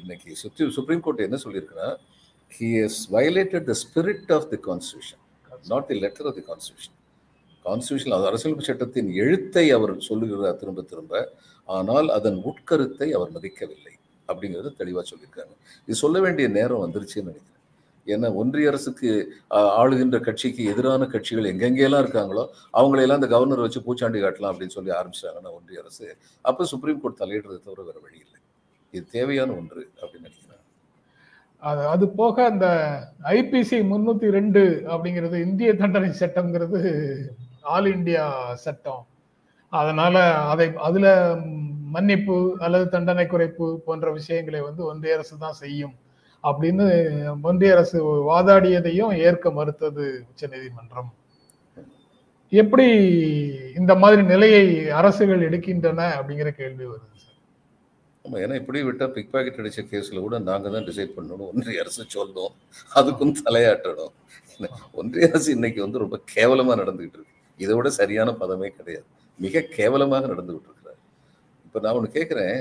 இன்னைக்கு 0.01 0.36
சுப்ரீ 0.42 0.69
சுப்ரீம் 0.78 1.04
கோர்ட் 1.06 1.25
என்ன 1.28 1.40
சொல்லியிருக்குன்னா 1.44 1.90
he 2.51 2.69
has 2.84 3.01
violated 3.16 3.68
the 3.72 3.75
spirit 3.84 4.31
of 4.38 4.48
the 4.54 4.60
constitution 4.69 5.22
not 5.66 5.88
the 5.92 5.98
letter 6.06 6.28
of 6.31 6.38
the 6.40 6.46
constitution 6.50 6.96
constitution 7.66 8.16
அது 8.18 8.28
அரசியல் 8.30 8.68
சட்டத்தின் 8.69 9.10
எழுத்தை 9.24 9.66
அவர் 9.78 9.94
சொல்லுகிறார் 10.10 10.60
திரும்ப 10.62 10.81
திரும்ப. 10.92 11.13
ஆனால் 11.69 12.07
அதன் 12.18 12.38
உட்கருத்தை 12.51 13.07
அவர் 13.18 13.34
மதிக்கவில்லை 13.36 13.94
அப்படிங்கிறது 14.30 14.69
தெளிவாக 14.81 15.06
சொல்லியிருக்காங்க 15.12 15.54
இது 15.88 15.96
சொல்ல 16.04 16.18
வேண்டிய 16.25 16.48
நேரம் 16.57 16.84
வந்துருச்சுன்னு 16.86 17.30
நினைக்கிறேன். 17.30 17.56
ஏன்னா 18.07 18.28
ஒன்றிய 18.42 18.69
அரசுக்கு 18.72 19.10
ஆளுகின்ற 19.80 20.18
கட்சிக்கு 20.28 20.62
எதிரான 20.72 21.07
கட்சிகள் 21.13 21.50
எங்கெங்கெல்லாம் 21.51 22.04
இருக்காங்களோ 22.06 22.44
அவங்களையெல்லாம் 22.80 23.19
அந்த 23.22 23.30
கவர்னர் 23.34 23.66
வச்சு 23.66 23.81
பூச்சாண்டி 23.88 24.22
காட்டலாம் 24.24 24.54
அப்படின்னு 24.54 24.75
சொல்லி 24.78 24.94
ஆரம்பிச்சிட்டாங்கன்னா 25.00 25.54
ஒன்றிய 25.57 25.84
அரசு 25.84 26.07
அப்போ 26.46 26.66
சுப்ரீம் 26.74 27.01
கோர்ட் 27.04 27.22
தலையிடுறது 27.24 27.60
தவிர 27.68 27.84
வேற 27.90 27.98
வழி 28.06 28.19
இது 28.94 29.06
தேவையான 29.18 29.50
ஒன்று 29.59 29.81
அப்படின்னு 30.01 30.27
நினைக்கிறேன். 30.27 30.63
அது 31.63 31.81
அது 31.94 32.06
போக 32.19 32.36
அந்த 32.51 32.67
ஐபிசி 33.38 33.77
முன்னூத்தி 33.91 34.27
ரெண்டு 34.38 34.62
அப்படிங்கிறது 34.91 35.38
இந்திய 35.48 35.72
தண்டனை 35.81 36.10
சட்டம்ங்கிறது 36.22 36.81
ஆல் 37.75 37.89
இந்தியா 37.96 38.25
சட்டம். 38.65 39.03
அதனால 39.74 40.15
அதை 40.51 40.67
அதுல 40.88 41.08
மன்னிப்பு 41.96 42.38
அல்லது 42.65 42.86
தண்டனை 42.96 43.25
குறைப்பு 43.27 43.65
போன்ற 43.86 44.08
விஷயங்களை 44.19 44.62
வந்து 44.67 44.81
ஒன்றிய 44.91 45.17
அரசு 45.17 45.36
தான் 45.38 45.60
செய்யும் 45.63 45.96
அப்படின்னு 46.43 46.86
ஒன்றிய 47.48 47.75
அரசு 47.75 47.98
வாதாடியதையும் 48.29 49.13
ஏற்க 49.27 49.51
மறுத்தது 49.58 50.05
உச்சநீதிமன்றம். 50.29 51.10
எப்படி 52.51 52.88
இந்த 53.79 53.93
மாதிரி 54.01 54.22
நிலையை 54.34 54.65
அரசுகள் 55.00 55.46
எடுக்கின்றன 55.48 56.01
அப்படிங்கிற 56.19 56.51
கேள்வி 56.62 56.86
வருது 56.86 57.17
ஆமா 58.29 58.39
ஏன்னா 58.45 58.55
இப்படி 58.62 58.79
விட்டால் 58.88 59.13
பிக் 59.13 59.31
பாக்கெட் 59.33 59.59
அடிச்ச 59.62 59.81
கேஸில் 59.91 60.24
கூட 60.25 60.36
நாங்க 60.48 60.67
தான் 60.74 60.86
டிசைட் 60.89 61.13
பண்ணணும். 61.15 61.48
ஒன்றிய 61.51 61.83
அரசு 61.83 62.03
சொல்லணும் 62.15 62.51
அதுக்கும் 63.00 63.31
தலையாட்டணும். 63.45 64.12
ஒன்றிய 65.00 65.29
அரசு 65.31 65.50
இன்னைக்கு 65.55 65.79
வந்து 65.86 66.01
ரொம்ப 66.03 66.17
கேவலமா 66.33 66.74
நடந்துகிட்டு 66.81 67.17
இருக்கு. 67.19 67.33
இதை 67.59 67.74
விட 67.77 67.89
சரியான 68.00 68.29
பதமே 68.41 68.69
கிடையாது. 68.75 69.07
மிக 69.39 69.63
கேவலமாக 69.77 70.27
நடந்துகிட்டு 70.33 70.69
இருக்கிறார் 70.69 71.00
இப்ப 71.67 71.81
நான் 71.86 71.98
ஒண்ணு 72.00 72.12
கேட்குறேன் 72.17 72.57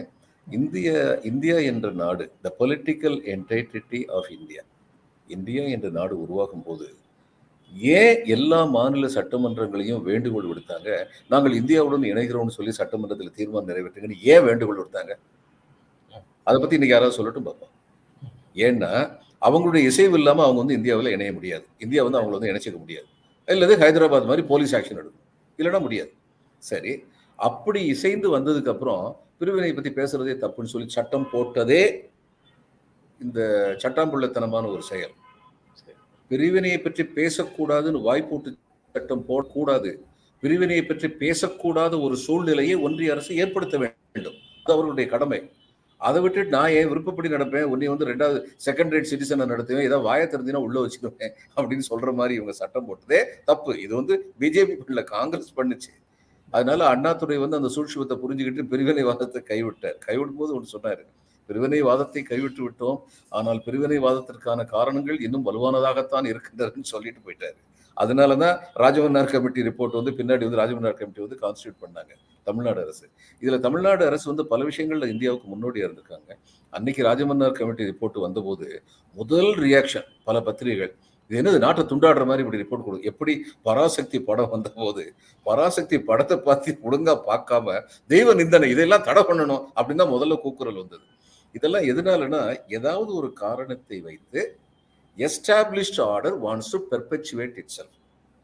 இந்திய 0.47 0.89
இந்தியா 1.33 1.59
என்ற 1.73 1.89
நாடு 2.03 2.27
the 2.47 2.55
political 2.61 3.19
entity 3.35 4.01
of 4.19 4.31
India 4.39 4.65
India 5.29 5.65
என்ற 5.77 5.89
நாடு 5.99 6.15
உருவாகும் 6.25 6.67
போது 6.69 6.87
ஏன் 7.99 8.19
எல்லா 8.37 8.61
மாநில 8.77 9.07
சட்டமன்றங்களையும் 9.17 10.03
வேண்டுகோள் 10.11 10.51
விடுத்தாங்க? 10.51 10.91
நாங்கள் 11.33 11.59
இந்தியாவுடன் 11.61 12.07
இணைகிறோம்னு 12.13 12.57
சொல்லி 12.59 12.73
சட்டமன்றத்தில் 12.81 13.37
தீர்மானம் 13.39 13.71
நிறைவேற்றுங்கன்னு 13.71 14.23
ஏன் 14.35 14.47
வேண்டுகோள் 14.49 14.81
விடுத்தாங்க? 14.81 15.15
அதை 16.49 16.57
பத்தி 16.61 16.77
இன்னைக்கு 16.79 16.97
யாராவது 16.97 17.17
சொல்லட்டும் 17.19 17.47
பார்ப்போம். 17.49 17.73
ஏன்னா 18.67 18.93
அவங்களுடைய 19.47 19.83
இசைவு 19.91 20.17
இல்லாமல் 20.21 20.45
அவங்க 20.47 20.61
வந்து 20.63 20.77
இந்தியாவில் 20.79 21.15
இணைய 21.17 21.33
முடியாது. 21.39 21.65
இந்தியா 21.85 22.03
வந்து 22.07 22.19
அவங்கள 22.19 22.37
வந்து 22.39 22.51
இணைச்சிக்க 22.53 22.79
முடியாது. 22.85 23.09
இல்லது 23.49 23.75
ஹைதராபாத் 23.83 24.31
மாதிரி 24.31 24.45
போலீஸ் 24.53 24.75
ஆக்ஷன் 24.77 25.01
எடுக்கும் 25.01 25.27
இல்லைன்னா 25.59 25.81
முடியாது. 25.87 26.11
சரி 26.63 26.93
அப்படி 27.39 27.81
இசைந்து 27.95 28.29
வந்ததுக்கு 28.37 28.73
அப்புறம் 28.75 29.05
பிரிவினை 29.41 29.73
பத்தி 29.75 29.91
பேசுறதே 29.99 30.33
தப்புன்னு 30.45 30.73
சொல்லி 30.73 30.89
சட்டம் 30.97 31.27
போட்டதே 31.33 31.83
இந்த 33.21 33.41
சட்டாம்புள்ளத்தனமான 33.83 34.65
ஒரு 34.75 34.83
செயல். 34.91 35.15
பிரிவினையை 36.31 36.79
பற்றி 36.81 37.05
பேசக்கூடாதுன்னு 37.19 38.01
வாய்ப்பூட்டு 38.09 38.51
சட்டம் 38.95 39.25
போடக்கூடாது. 39.29 39.91
பிரிவினையை 40.43 40.83
பற்றி 40.85 41.09
பேசக்கூடாத 41.23 41.95
ஒரு 42.07 42.17
சூழ்நிலையை 42.25 42.75
ஒன்றிய 42.87 43.15
அரசு 43.15 43.31
ஏற்படுத்த 43.43 43.77
வேண்டும். 43.79 44.37
அது 44.63 44.75
அவர்களுடைய 44.75 45.07
கடமை. 45.15 45.41
அதை 46.07 46.19
விட்டுட்டு 46.23 46.55
நான் 46.57 46.75
ஏன் 46.79 46.89
விருப்பப்படி 46.91 47.29
நடப்பேன்? 47.35 47.69
உன்னை 47.73 47.89
வந்து 47.93 48.09
ரெண்டாவது 48.11 48.39
செகண்ட் 48.67 48.93
ரேட் 48.95 49.09
சிட்டிசனை 49.11 49.47
நடத்துவேன். 49.53 49.87
ஏதாவது 49.89 50.07
வாயை 50.09 50.27
திறந்தினா 50.33 50.61
உள்ள 50.67 50.79
வச்சுக்குவேன் 50.85 51.33
அப்படின்னு 51.57 51.87
சொல்ற 51.91 52.13
மாதிரி 52.19 52.35
இவங்க 52.39 52.55
சட்டம் 52.61 52.89
போட்டதே 52.89 53.21
தப்பு. 53.51 53.73
இது 53.85 53.93
வந்து 54.01 54.17
பிஜேபி 54.43 54.77
பண்ணல 54.81 55.05
காங்கிரஸ் 55.15 55.57
பண்ணுச்சு. 55.61 55.93
அதனால 56.57 56.81
அண்ணாதுரை 56.95 57.39
வந்து 57.45 57.59
அந்த 57.61 57.71
சூழ்ச்சிபத்தை 57.77 58.17
புரிஞ்சுக்கிட்டு 58.25 58.71
பிரிவினைவாதத்தை 58.73 59.41
கைவிட்டார். 59.53 59.99
கைவிடும் 60.07 60.39
போது 60.43 60.55
ஒன்று 60.59 60.75
சொன்னார். 60.75 61.03
பிரிவினைவாதத்தை 61.49 62.23
கைவிட்டு 62.31 62.63
விட்டோம். 62.65 62.99
ஆனால் 63.39 63.61
பிரிவினைவாதத்திற்கான 63.67 64.65
காரணங்கள் 64.77 65.19
இன்னும் 65.27 65.47
வலுவானதாகத்தான் 65.49 66.29
இருக்கின்றதுன்னு 66.33 66.93
சொல்லிட்டு 66.95 67.21
போயிட்டாரு. 67.27 67.59
அதனால 67.99 68.37
தான் 68.43 68.57
ராஜமன்னார் 68.83 69.33
கமிட்டி 69.33 69.61
ரிப்போர்ட் 69.69 69.99
வந்து 70.01 70.13
பின்னாடி 70.19 70.47
வந்து 70.47 70.61
ராஜமன்னார் 70.63 70.99
கமிட்டி 71.01 71.23
வந்து 71.27 71.39
கான்ஸ்டியூட் 71.45 71.79
பண்ணாங்க 71.85 72.13
தமிழ்நாடு 72.47 72.81
அரசு. 72.85 73.05
இதில் 73.43 73.65
தமிழ்நாடு 73.67 74.03
அரசு 74.11 74.27
வந்து 74.33 74.45
பல 74.53 74.61
விஷயங்கள்ல 74.71 75.09
இந்தியாவுக்கு 75.15 75.49
முன்னோடியாக 75.53 75.89
இருந்திருக்காங்க. 75.89 76.31
அன்னைக்கு 76.73 77.03
ராஜமன்னார் 77.09 77.59
கமிட்டி 77.59 77.91
ரிப்போர்ட் 77.91 78.19
வந்தபோது 78.27 78.69
முதல் 79.17 79.53
ரியாக்ஷன் 79.67 80.09
பல 80.29 80.41
பத்திரிகைகள் 80.49 80.95
இது 81.31 81.39
என்னது 81.41 81.59
நாட்டை 81.65 81.83
துண்டாடுற 81.89 82.25
மாதிரி 82.29 82.43
இப்படி 82.45 82.61
ரிப்போர்ட் 82.61 82.85
கொடுக்கும் 82.85 83.09
எப்படி 83.11 83.33
பராசக்தி 83.67 84.19
படம் 84.29 84.53
வந்த 84.53 84.69
போது 84.77 85.03
பராசக்தி 85.47 85.97
படத்தை 86.11 86.37
பார்த்து 86.47 86.79
ஒழுங்கா 86.87 87.15
பார்க்காம 87.27 87.75
தெய்வ 88.11 88.35
நிந்தனை 88.35 88.69
இதெல்லாம் 88.75 89.05
தடை 89.09 89.23
பண்ணணும் 89.31 89.63
அப்படின்னு 89.77 90.03
தான் 90.03 90.15
முதல்ல 90.15 90.39
கூக்குரல் 90.45 90.81
வந்தது. 90.83 91.05
இதெல்லாம் 91.55 91.87
எதனாலன்னா 91.91 92.41
ஏதாவது 92.79 93.11
ஒரு 93.21 93.29
காரணத்தை 93.43 93.99
வைத்து 94.07 94.41
established 95.27 96.01
order 96.13 96.37
wants 96.45 96.71
to 96.73 96.79
perpetuate 96.91 97.57
itself 97.77 97.97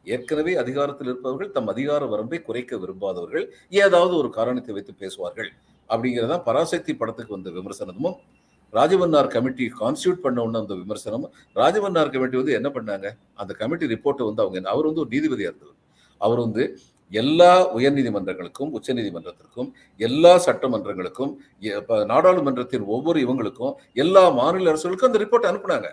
ஏற்கனவே 0.06 0.52
அதிகாரத்தில் 0.62 1.08
இருப்பவர்கள் 1.10 1.50
தம் 1.50 1.70
அதிகார 1.72 2.06
வரம்பை 2.06 2.38
குறைக்க 2.46 2.76
விரும்பாதவர்கள் 2.76 3.44
ஏதாவது 3.82 4.14
ஒரு 4.20 4.30
காரணத்தை 4.38 4.72
வைத்து 4.74 4.94
பேசுவார்கள். 5.02 5.50
அப்படிங்கிறதான் 5.90 6.42
பராசக்தி 6.48 6.92
படத்துக்கு 6.94 7.36
வந்த 7.36 7.50
விமர்சனமும் 7.58 8.16
ராஜவன்னார் 8.72 9.30
கமிட்டி 9.34 9.64
கான்ஸ்டியூட் 9.80 10.22
பண்ண 10.24 10.38
உடனே 10.44 10.58
அந்த 10.62 10.74
விமர்சனமும் 10.74 11.32
ராஜவன்னார் 11.60 12.12
கமிட்டி 12.14 12.36
வந்து 12.40 12.56
என்ன 12.58 12.68
பண்ணாங்க? 12.76 13.06
அந்த 13.34 13.52
கமிட்டி 13.60 13.86
ரிப்போர்ட்டை 13.94 14.26
வந்து 14.28 14.42
அவங்க 14.44 14.70
அவர் 14.74 14.88
வந்து 14.90 15.02
ஒரு 15.04 15.12
நீதிபதியாக 15.14 15.52
இருந்தவர். 15.52 15.78
அவர் 16.20 16.40
வந்து 16.46 16.64
எல்லா 17.12 17.52
உயர்நீதிமன்றங்களுக்கும் 17.78 18.70
உச்சநீதிமன்றத்திற்கும் 18.78 19.68
எல்லா 20.00 20.32
சட்டமன்றங்களுக்கும் 20.46 21.32
நாடாளுமன்றத்தின் 22.12 22.86
ஒவ்வொரு 22.94 23.20
இவங்களுக்கும் 23.26 23.74
எல்லா 24.04 24.24
மாநில 24.40 24.72
அரசுகளுக்கும் 24.72 25.10
அந்த 25.10 25.20
ரிப்போர்ட் 25.24 25.50
அனுப்புனாங்க. 25.50 25.90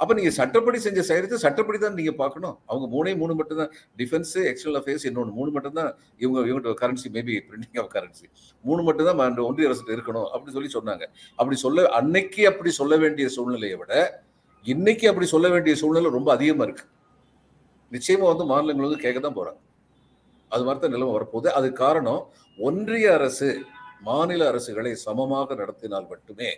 அப்போ 0.00 0.12
நீங்கள் 0.18 0.36
சட்டப்படி 0.38 0.78
செஞ்ச 0.86 1.00
செயலுக்கு 1.08 1.38
சட்டப்படி 1.44 1.78
தான் 1.84 1.96
நீங்கள் 2.00 2.16
பார்க்கணும். 2.22 2.56
அவங்க 2.70 2.86
மூணே 2.94 3.12
மூணு 3.22 3.32
மட்டும்தான். 3.40 3.72
டிஃபென்ஸு 4.00 4.40
எக்ஸ்டர்னல் 4.50 4.78
அஃபேர்ஸ் 4.80 5.06
இன்னொன்று 5.10 5.32
மூணு 5.38 5.50
மட்டும்தான் 5.56 5.90
இவங்க 6.24 6.46
இவங்க 6.50 6.74
currency 6.82 7.08
maybe 7.16 7.36
printing 7.48 7.80
of 7.82 7.90
currency 7.96 8.26
மூணு 8.64 8.82
மட்டும்தான் 8.88 9.42
ஒன்றிய 9.48 9.68
அரசு 9.70 9.96
இருக்கணும் 9.96 10.28
அப்படின்னு 10.32 10.56
சொல்லி 10.58 10.72
சொன்னாங்க. 10.78 11.04
அப்படி 11.38 11.58
சொல்ல 11.64 11.86
அன்னைக்கு 12.00 12.44
அப்படி 12.52 12.72
சொல்ல 12.80 12.96
வேண்டிய 13.04 13.28
சூழ்நிலையை 13.36 13.78
விட 13.82 13.94
இன்னைக்கு 14.74 15.06
அப்படி 15.10 15.26
சொல்ல 15.34 15.48
வேண்டிய 15.54 15.74
சூழ்நிலை 15.82 16.10
ரொம்ப 16.18 16.30
அதிகமாக 16.36 16.66
இருக்குது 16.68 16.90
நிச்சயமாக 17.92 18.30
வந்து 18.32 18.46
மாநிலங்கள் 18.52 18.86
வந்து 18.88 19.04
கேட்க 19.04 19.18
தான் 19.26 19.36
போகிறாங்க 19.36 19.60
அது 20.54 20.64
மாதிரி 20.66 20.80
தான் 20.82 20.94
நிலைமை 20.94 21.12
வரப்போகுது. 21.16 21.48
அது 21.58 21.68
காரணம் 21.82 22.22
ஒன்றிய 22.58 23.06
அரசு 23.18 23.48
மாநில 24.08 24.42
அரசுகளை 24.52 24.92
சமமாக 25.04 25.54
நடத்தினால் 25.60 26.10
மட்டுமே 26.12 26.50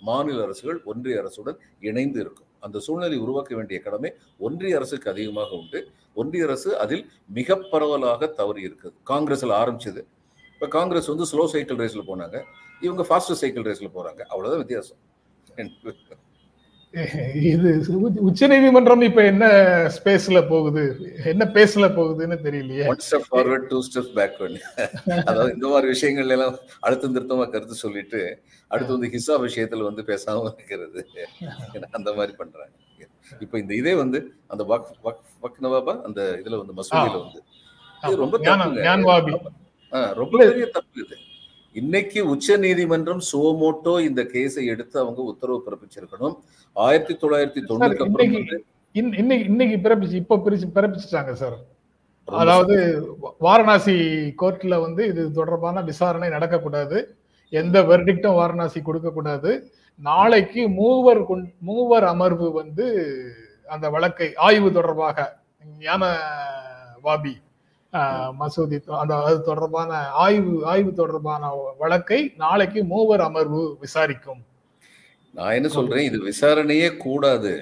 மாநில 0.00 0.38
அரசுகள் 0.46 0.78
ஒன்றிய 0.90 1.22
அரசுடன் 1.22 1.58
இணைந்து 1.88 2.18
இருக்கும். 2.24 2.47
அந்த 2.60 2.78
சூழ்நிலை 2.78 3.18
உருவாக்க 3.18 3.54
வேண்டிய 3.54 3.80
கடமை 3.80 4.10
ஒன்றிய 4.38 4.76
அரசுக்கு 4.76 5.10
அதிகமாக 5.10 5.50
உண்டு. 5.50 5.90
ஒன்றிய 6.14 6.44
அரசு 6.44 6.78
அதில் 6.78 7.10
மிக 7.26 7.56
பரவலாக 7.56 8.26
தவறி 8.26 8.62
இருக்குது. 8.68 8.94
காங்கிரஸ்ல 9.10 9.58
ஆரம்பிச்சது. 9.62 10.02
இப்போ 10.54 10.68
காங்கிரஸ் 10.68 11.06
வந்து 11.06 11.26
ஸ்லோ 11.32 11.44
சைக்கிள் 11.46 11.76
ரேஸ்ல 11.76 12.04
போனாங்க. 12.06 12.42
இவங்க 12.80 13.02
ஃபாஸ்ட் 13.08 13.40
சைக்கிள் 13.42 13.62
ரேஸ்ல 13.62 13.90
போறாங்க. 13.94 14.20
அவ்வளவுதான் 14.22 14.62
வித்தியாசம். 14.64 15.00
இது 17.50 17.70
உச்ச 18.28 18.46
நீதிமன்றம் 18.46 19.02
இப்ப 19.06 19.20
என்ன 19.24 19.44
ஸ்பேஸ்ல 19.96 20.38
போகுது? 20.48 20.82
என்ன 21.24 21.44
பேஸ்ல 21.56 21.86
போகுதுன்னு 21.96 22.36
தெரியலையே. 22.46 22.84
One 22.92 23.02
step 23.06 23.26
forward 23.30 23.66
two 23.72 23.78
step 23.88 24.08
backward 24.18 24.56
அதாவது 25.26 25.50
இந்த 25.54 25.66
மாதிரி 25.68 25.88
விஷயங்கள் 25.94 26.32
எல்லாம் 26.36 26.56
அழுத்தம் 26.86 27.14
திருத்தமா 27.16 27.46
கருத்து 27.50 27.76
சொல்லிட்டு 27.84 28.22
அடுத்து 28.70 28.96
வந்து 28.96 29.12
ஹிசா 29.14 29.36
விஷயத்துல 29.46 29.88
வந்து 29.88 30.04
பேசாம 30.10 30.44
இருக்கிறது. 30.54 31.02
அந்த 31.98 32.10
மாதிரி 32.18 32.34
பண்றாங்க. 32.40 32.74
இப்ப 33.44 33.54
இந்த 33.58 33.72
இதே 33.74 33.94
வந்து 33.94 34.18
அந்த 34.46 34.62
வக் 34.72 34.90
வக் 35.06 35.22
வக் 35.44 35.62
நவாபா 35.66 35.94
அந்த 36.08 36.20
இதுல 36.40 36.60
வந்து 36.62 36.76
மசூதியில 36.80 37.18
வந்து. 37.24 37.40
ரொம்ப 38.24 38.36
ரொம்ப 40.20 40.34
பெரிய 40.42 40.66
தப்பு 40.76 40.98
இது. 41.04 41.16
இன்னைக்கு 41.74 42.20
உச்ச 42.32 42.56
நீதிமன்றம் 42.56 43.22
சுவமோட்டோ 43.30 43.94
இந்த 44.08 44.22
கேஸை 44.34 44.62
எடுத்து 44.72 44.96
அவங்க 45.00 45.20
உத்தரவு 45.32 45.58
பிறப்பிச்சிருக்கணும். 45.66 46.36
ஆயிரத்தி 46.76 47.14
தொள்ளாயிரத்தி 47.22 47.62
தொண்ணூத்தி 47.70 48.04
அப்புறம் 48.04 48.32
இன்னைக்கு 48.94 49.46
இன்னைக்கு 49.52 49.76
பிறப்பிச்சு 49.84 50.16
இப்ப 50.22 50.38
பிரிச்சு 50.44 50.68
பிறப்பிச்சுட்டாங்க 50.76 51.32
சார். 51.42 51.58
அதாவது 52.28 52.76
வாரணாசி 53.46 53.96
கோர்ட்ல 54.42 54.76
வந்து 54.86 55.02
இது 55.10 55.22
தொடர்பான 55.32 55.82
விசாரணை 55.90 56.28
நடக்கக்கூடாது. 56.28 56.98
எந்த 57.52 57.76
வெர்டிக்டும் 57.90 58.38
வாரணாசி 58.40 58.80
கொடுக்க 58.82 59.10
கூடாது 59.10 59.50
நாளைக்கு 60.00 60.62
மூவர் 60.78 61.22
மூவர் 61.68 62.06
அமர்வு 62.12 62.48
வந்து 62.52 62.86
அந்த 63.74 63.86
வழக்கை 63.94 64.28
ஆய்வு 64.46 64.68
தொடர்பாக 64.72 65.28
ஞான 65.84 66.04
வாபி 67.06 67.32
மசூதி 68.40 68.78
அந்த 69.02 69.14
அது 69.28 69.38
தொடர்பான 69.48 69.90
ஆய்வு 70.24 70.52
ஆய்வு 70.72 70.92
தொடர்பான 71.00 71.50
வழக்கை 71.78 72.20
நாளைக்கு 72.36 72.82
மூவர் 72.92 73.24
அமர்வு 73.28 73.62
விசாரிக்கும். 73.80 74.42
நான் 75.34 75.56
என்ன 75.58 75.68
சொல்றேன்? 75.68 76.06
இது 76.08 76.18
விசாரணையே 76.30 76.88
கூடாது. 77.06 77.52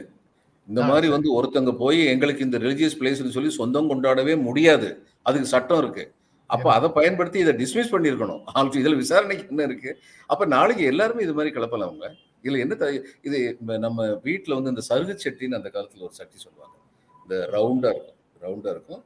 இந்த 0.68 0.82
மாதிரி 0.90 1.08
வந்து 1.14 1.28
ஒருத்தங்க 1.38 1.72
போய் 1.80 2.00
எங்களுக்கு 2.12 2.44
இந்த 2.44 2.58
ரிலிஜியஸ் 2.58 2.98
பிளேஸ்னு 3.00 3.34
சொல்லி 3.36 3.50
சொந்தம் 3.60 3.90
கொண்டாடவே 3.90 4.34
முடியாது. 4.42 4.88
அதுக்கு 5.22 5.52
சட்டம் 5.54 5.80
இருக்கு. 5.82 6.04
அப்ப 6.50 6.66
அதை 6.72 6.88
பயன்படுத்தி 6.96 7.38
இதை 7.44 7.52
டிஸ்மிஸ் 7.60 7.92
பண்ணிருக்கணும் 7.92 8.42
ஆல்ரெடி 8.54 8.80
இதுல 8.82 8.96
விசாரணைக்கு 9.02 9.44
என்ன 9.52 9.62
இருக்கு? 9.62 9.90
அப்ப 10.32 10.46
நாளைக்கு 10.54 10.84
எல்லாருமே 10.92 11.24
இது 11.26 11.34
மாதிரி 11.38 11.54
கிளப்பலாம் 11.56 11.88
அவங்க? 11.90 12.08
இதுல 12.44 12.58
என்ன 12.64 12.90
இது 13.28 13.38
நம்ம 13.86 14.06
வீட்டுல 14.26 14.56
வந்து 14.58 14.72
இந்த 14.74 14.82
சருகு 14.90 15.14
சட்டின்னு 15.24 15.58
அந்த 15.60 15.70
காலத்துல 15.74 16.06
ஒரு 16.08 16.16
சட்டி 16.20 16.38
சொல்லுவாங்க. 16.44 16.76
இந்த 17.22 17.36
ரவுண்டா 17.54 17.90
இருக்கும். 17.94 18.18
ரவுண்டா 18.44 18.70
இருக்கும். 18.76 19.02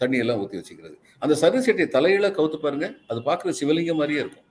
தண்ணி 0.00 0.16
எல்லாம் 0.22 0.40
ஊற்றி 0.42 0.58
வச்சுக்கிறது. 0.58 0.96
அந்த 1.22 1.34
சருகு 1.42 1.64
சட்டியை 1.66 1.88
தலையில 1.96 2.28
கவுத்து 2.38 2.58
பாருங்க 2.64 2.86
அது 3.10 3.20
பார்க்குற 3.28 3.52
சிவலிங்கம் 3.60 4.00
மாதிரியே 4.00 4.20
இருக்கும். 4.24 4.46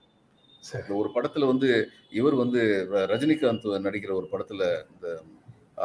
ஒரு 1.01 1.09
படத்துல 1.15 1.47
வந்து 1.51 1.69
இவர் 2.19 2.35
வந்து 2.43 2.61
ரஜினிகாந்த் 3.11 3.67
நடிக்கிற 3.85 4.11
ஒரு 4.19 4.27
படத்துல 4.33 4.63
இந்த 4.93 5.07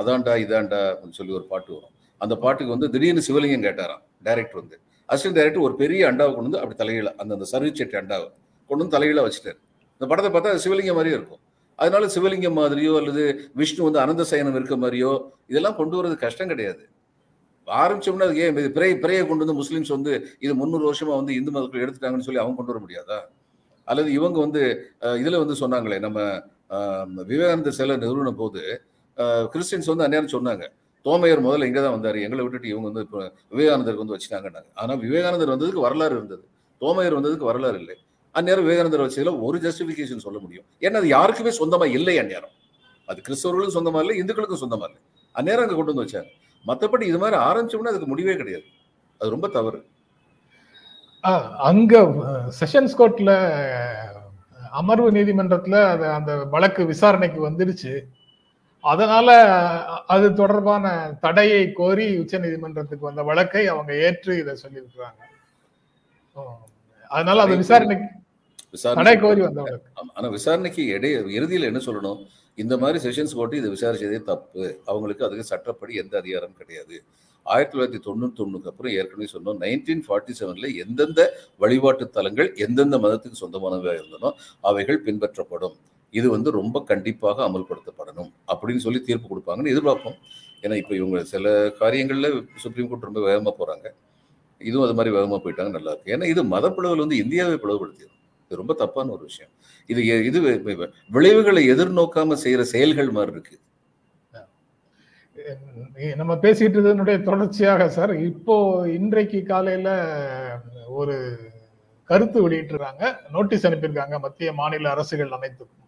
அதாண்டா 0.00 0.32
இதாண்டா 0.44 0.80
சொல்லி 1.18 1.32
ஒரு 1.38 1.46
பாட்டு 1.52 1.70
வரும். 1.76 1.92
அந்த 2.20 2.34
பாட்டுக்கு 2.44 2.74
வந்து 2.74 2.88
திடீர்னு 2.94 3.26
சிவலிங்கம் 3.28 3.66
கேட்டாராம் 3.66 4.02
டைரக்டர் 4.28 4.60
வந்து. 4.62 4.76
அசிஸ்டன்ட் 5.08 5.38
டைரக்டர் 5.38 5.66
ஒரு 5.68 5.74
பெரிய 5.82 6.02
அண்டாவை 6.10 6.32
கொண்டு 6.34 6.48
வந்து 6.48 6.60
அப்படி 6.62 6.78
தலையில 6.82 7.12
அந்த 7.22 7.32
அந்த 7.36 7.46
சருகு 7.52 7.78
சட்டி 7.80 7.96
அண்டாவை 8.00 8.26
கொண்டு 8.70 8.80
வந்து 8.82 8.96
தலையில 8.96 9.24
வச்சுட்டாரு. 9.26 9.58
இந்த 9.96 10.06
படத்தை 10.10 10.30
பார்த்தா 10.34 10.62
சிவலிங்கம் 10.66 10.98
மாதிரியே 10.98 11.16
இருக்கும். 11.18 11.42
அதனால 11.78 12.06
சிவலிங்கம் 12.14 12.58
மாதிரியோ 12.60 12.92
அல்லது 13.00 13.22
விஷ்ணு 13.60 13.86
வந்து 13.86 14.00
அனந்த 14.04 14.24
சயனம் 14.30 14.56
இருக்க 14.58 14.76
மாதிரியோ 14.84 15.12
இதெல்லாம் 15.52 15.78
கொண்டு 15.80 15.96
வரது 15.98 16.16
கஷ்டம் 16.24 16.50
கிடையாது. 16.52 16.82
ஆரம்பிச்சோம்னா 17.82 18.26
அது 18.28 18.40
ஏன்? 18.44 18.56
பிறை 18.76 18.90
பிறையை 19.02 19.22
கொண்டு 19.28 19.44
வந்து 19.44 19.58
முஸ்லீம்ஸ் 19.60 19.92
வந்து 19.96 20.12
இது 20.44 20.52
முந்நூறு 20.60 20.84
வருஷமா 20.88 21.14
வந்து 21.20 21.34
இந்து 21.38 21.54
மதத்தில் 21.56 21.82
எடுத்துட்டாங்கன்னு 21.84 22.26
சொல்லி 22.28 22.42
அவங்க 22.42 22.56
கொண்டு 22.58 22.72
வர 22.72 22.80
முடியாதா? 22.84 23.18
அல்லது 23.88 24.08
இவங்க 24.18 24.38
வந்து 24.46 24.62
இதுல 25.22 25.38
வந்து 25.42 25.56
சொன்னாங்களே 25.62 25.98
நம்ம 26.06 26.20
விவேகானந்தர் 27.32 27.78
சிலை 27.78 27.96
நிறுவன 28.04 28.30
போது 28.42 28.62
கிறிஸ்டின்ஸ் 29.52 29.90
வந்து 29.92 30.04
அந்நேரம் 30.06 30.34
சொன்னாங்க 30.36 30.64
தோமையர் 31.06 31.42
முதல்ல 31.46 31.66
இங்கே 31.68 31.80
தான் 31.84 31.94
வந்தார் 31.94 32.18
எங்களை 32.26 32.42
விட்டுட்டு 32.44 32.68
இவங்க 32.72 32.86
வந்து 32.90 33.02
இப்போ 33.06 33.20
விவேகானந்தருக்கு 33.52 34.04
வந்து 34.04 34.14
வச்சுட்டாங்கன்னாங்க. 34.16 34.70
ஆனால் 34.82 35.00
விவேகானந்தர் 35.04 35.52
வந்ததுக்கு 35.54 35.84
வரலாறு 35.86 36.14
இருந்தது 36.18 36.44
தோமையர் 36.82 37.16
வந்ததுக்கு 37.18 37.48
வரலாறு 37.50 37.78
இல்லை. 37.82 37.96
அந்நேரம் 38.34 38.64
விவேகானந்தர் 38.66 39.02
வச்சதில் 39.04 39.40
ஒரு 39.46 39.58
ஜஸ்டிஃபிகேஷன் 39.64 40.24
சொல்ல 40.26 40.38
முடியும். 40.44 40.66
ஏன்னா 40.84 40.98
அது 41.02 41.10
யாருக்குமே 41.16 41.52
சொந்தமாக 41.60 41.96
இல்லை 41.98 42.14
அந்நேரம். 42.22 42.54
அது 43.08 43.18
கிறிஸ்தவர்களுக்கும் 43.26 43.78
சொந்தமாக 43.78 44.02
இல்லை 44.04 44.16
இந்துக்களுக்கும் 44.22 44.62
சொந்தமா 44.64 44.86
இல்லை. 44.90 45.00
அந்நேரம் 45.34 45.64
அங்கே 45.66 45.76
கொண்டு 45.78 45.92
வந்து 45.92 46.04
வச்சாங்க. 46.06 46.32
மற்றபடி 46.66 47.04
இது 47.10 47.18
மாதிரி 47.22 47.36
ஆரம்பிச்சோம்னா 47.48 47.92
அதுக்கு 47.92 48.08
முடிவே 48.12 48.34
கிடையாது. 48.40 48.66
அது 49.20 49.34
ரொம்ப 49.34 49.48
தவறு. 49.56 49.78
அங்க 51.68 51.94
செஷன்ஸ் 52.60 52.96
கோர்ட்ல 52.98 53.32
அமர்வு 54.80 55.08
நீதிமன்றத்துல 55.16 55.76
அந்த 56.16 56.32
வழக்கு 56.54 56.82
விசாரணைக்கு 56.92 57.40
வந்துருச்சு. 57.48 57.92
அதனால 58.84 59.28
அது 60.14 60.26
தொடர்பான 60.40 60.86
தடையை 61.20 61.62
கோரி 61.78 62.06
உச்ச 62.22 62.38
நீதிமன்றத்துக்கு 62.38 63.08
வந்த 63.08 63.22
வழக்கை 63.30 63.62
அவங்க 63.74 63.92
ஏற்று 64.06 64.32
இதை 64.42 64.54
சொல்லியிருக்கிறாங்க. 64.62 65.20
அதனால 67.10 67.42
அது 67.46 67.56
விசாரணைக்கு 67.62 68.08
தடை 68.96 69.14
கோரி 69.24 69.40
வந்த 69.46 69.60
வழக்கு. 69.62 69.88
ஆனா 70.16 70.28
விசாரணைக்கு 70.36 70.82
இடைய 70.96 71.20
இறுதியில் 71.38 71.70
என்ன 71.70 71.82
சொல்லணும்? 71.86 72.20
இந்த 72.62 72.74
மாதிரி 72.82 72.98
செஷன்ஸ் 73.04 73.36
கோர்ட்டு 73.38 73.60
இதை 73.60 73.70
விசாரிச்சதே 73.76 74.18
தப்பு. 74.30 74.64
அவங்களுக்கு 74.90 75.26
அதுக்கு 75.26 75.44
சட்டப்படி 75.52 75.94
எந்த 76.02 76.14
அதிகாரம் 76.22 76.56
கிடையாது. 76.60 76.96
ஆயிரத்தி 77.46 77.74
தொள்ளாயிரத்தி 77.74 78.00
தொண்ணூத்தி 78.06 78.40
ஒண்ணுக்கு 78.44 78.68
அப்புறம் 78.70 78.92
ஏற்கனவே 78.98 79.26
சொன்னோம் 79.32 79.58
நைன்டீன் 79.64 80.04
ஃபார்ட்டி 80.06 80.34
செவன்ல 80.38 80.68
எந்தெந்த 80.82 81.20
வழிபாட்டு 81.62 82.04
தலங்கள் 82.16 82.48
எந்தெந்த 82.66 82.98
மதத்துக்கு 83.04 83.40
சொந்தமானவையாக 83.42 84.00
இருந்தனோ 84.00 84.30
அவைகள் 84.70 85.00
பின்பற்றப்படும். 85.06 85.74
இது 86.14 86.26
வந்து 86.36 86.48
ரொம்ப 86.60 86.82
கண்டிப்பாக 86.90 87.38
அமல்படுத்தப்படணும் 87.48 88.30
அப்படின்னு 88.52 88.84
சொல்லி 88.86 89.00
தீர்ப்பு 89.08 89.28
கொடுப்பாங்கன்னு 89.32 89.74
எதிர்பார்ப்போம். 89.74 90.16
ஏன்னா 90.64 90.76
இப்போ 90.82 90.94
இவங்க 91.00 91.18
சில 91.34 91.52
காரியங்களில் 91.82 92.30
சுப்ரீம் 92.64 92.88
கோர்ட் 92.90 93.08
ரொம்ப 93.08 93.22
வேகமாக 93.28 93.54
போகிறாங்க 93.60 93.86
இதுவும் 94.60 94.86
அது 94.86 94.96
மாதிரி 94.98 95.12
வேகமாக 95.16 95.40
போயிட்டாங்க 95.44 95.72
நல்லா 95.76 95.92
இருக்கு. 95.94 96.12
ஏன்னா 96.14 96.26
இது 96.32 96.42
மதப்பிளவில் 96.54 97.04
வந்து 97.04 97.18
இந்தியாவை 97.24 97.56
பிளவுபடுத்திடும் 97.64 98.20
இது 98.46 98.60
ரொம்ப 98.60 98.74
தப்பான 98.82 99.12
ஒரு 99.16 99.24
விஷயம். 99.30 99.52
இது 99.92 100.00
இது 100.28 100.38
விளைவுகளை 101.16 101.62
எதிர்நோக்காம 101.74 102.36
செய்யற 102.44 102.64
செயல்கள் 102.74 103.16
மாதிரி 103.18 103.34
இருக்கு. 103.36 103.56
நம்ம 106.20 106.32
பேசிட்டு 106.44 106.76
இருந்ததனுடைய 106.76 107.16
தொடர்ச்சியாக 107.28 107.88
சார் 107.96 108.12
இப்போ 108.30 108.56
இன்றைக்கு 108.98 109.38
காலையில 109.52 109.88
ஒரு 111.00 111.16
கருத்து 112.10 112.38
வெளியிட்டிருக்காங்க. 112.44 113.04
நோட்டீஸ் 113.34 113.66
அனுப்பியிருக்காங்க. 113.68 114.16
மத்திய 114.24 114.48
மாநில 114.60 114.90
அரசுகள் 114.94 115.34
அனைத்துக்கும் 115.38 115.80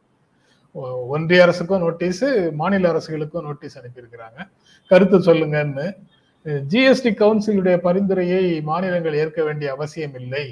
ஒன்றிய 1.15 1.45
அரசுக்கும் 1.45 1.85
நோட்டீஸ் 1.85 2.25
மாநில 2.61 2.89
அரசுகளுக்கும் 2.93 3.47
நோட்டீஸ் 3.49 3.79
அனுப்பியிருக்கிறாங்க. 3.81 4.39
கருத்து 4.91 5.19
சொல்லுங்கன்னு. 5.29 5.87
ஜிஎஸ்டி 6.73 7.11
கவுன்சிலுடைய 7.21 7.77
பரிந்துரையை 7.87 8.43
மாநிலங்கள் 8.71 9.19
ஏற்க 9.23 9.41
வேண்டிய 9.49 9.69
அவசியம் 9.77 10.17
இல்லை. 10.23 10.45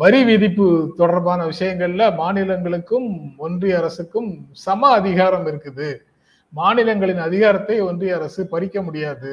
வரி 0.00 0.20
விதிப்பு 0.24 0.66
தொடர்பான 0.98 1.40
விஷயங்கள்ல 1.46 2.02
மாநிலங்களுக்கும் 2.20 3.08
ஒன்றிய 3.36 3.78
அரசுக்கும் 3.80 4.30
சம 4.64 4.90
அதிகாரம் 4.90 5.46
இருக்குது. 5.50 5.88
மாநிலங்களின் 6.52 7.22
அதிகாரத்தை 7.28 7.76
ஒன்றிய 7.80 8.14
அரசு 8.18 8.42
பறிக்க 8.46 8.82
முடியாது. 8.82 9.32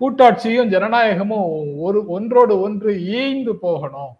கூட்டாட்சியும் 0.00 0.72
ஜனநாயகமும் 0.74 1.50
ஒரு 1.86 2.00
ஒன்றோடு 2.16 2.54
ஒன்று 2.60 2.92
ஈய்ந்து 3.18 3.54
போகணும். 3.66 4.14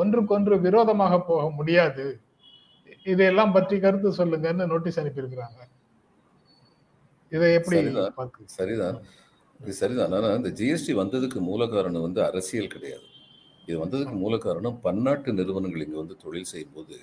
ஒன்றுக்கொன்று 0.00 0.60
விரோதமாக 0.66 1.20
போக 1.30 1.44
முடியாது. 1.50 2.06
இதையெல்லாம் 3.12 3.54
பற்றி 3.56 3.78
கருத்து 3.78 4.10
சொல்லுங்கன்னு 4.20 4.70
நோட்டீஸ் 4.72 5.00
அனுப்பியிருக்கிறாங்க. 5.00 5.60
இதை 7.32 7.48
எப்படி 7.58 7.76
சரிதான். 8.58 9.00
இது 9.60 9.72
சரிதான். 9.72 10.14
ஆனா 10.18 10.30
இந்த 10.40 10.50
ஜிஎஸ்டி 10.60 10.94
வந்ததுக்கு 11.02 11.40
மூல 11.50 11.66
காரணம் 11.66 12.06
வந்து 12.08 12.20
அரசியல் 12.30 12.72
கிடையாது. 12.76 13.06
இது 13.68 13.76
வந்ததுக்கு 13.82 14.16
மூல 14.22 14.36
காரணம் 14.46 14.76
பன்னாட்டு 14.86 15.32
நிறுவனங்கள் 15.40 15.84
இங்க 15.86 15.98
வந்து 16.02 16.16
தொழில் 16.24 16.50
செய்யும்போது 16.52 16.96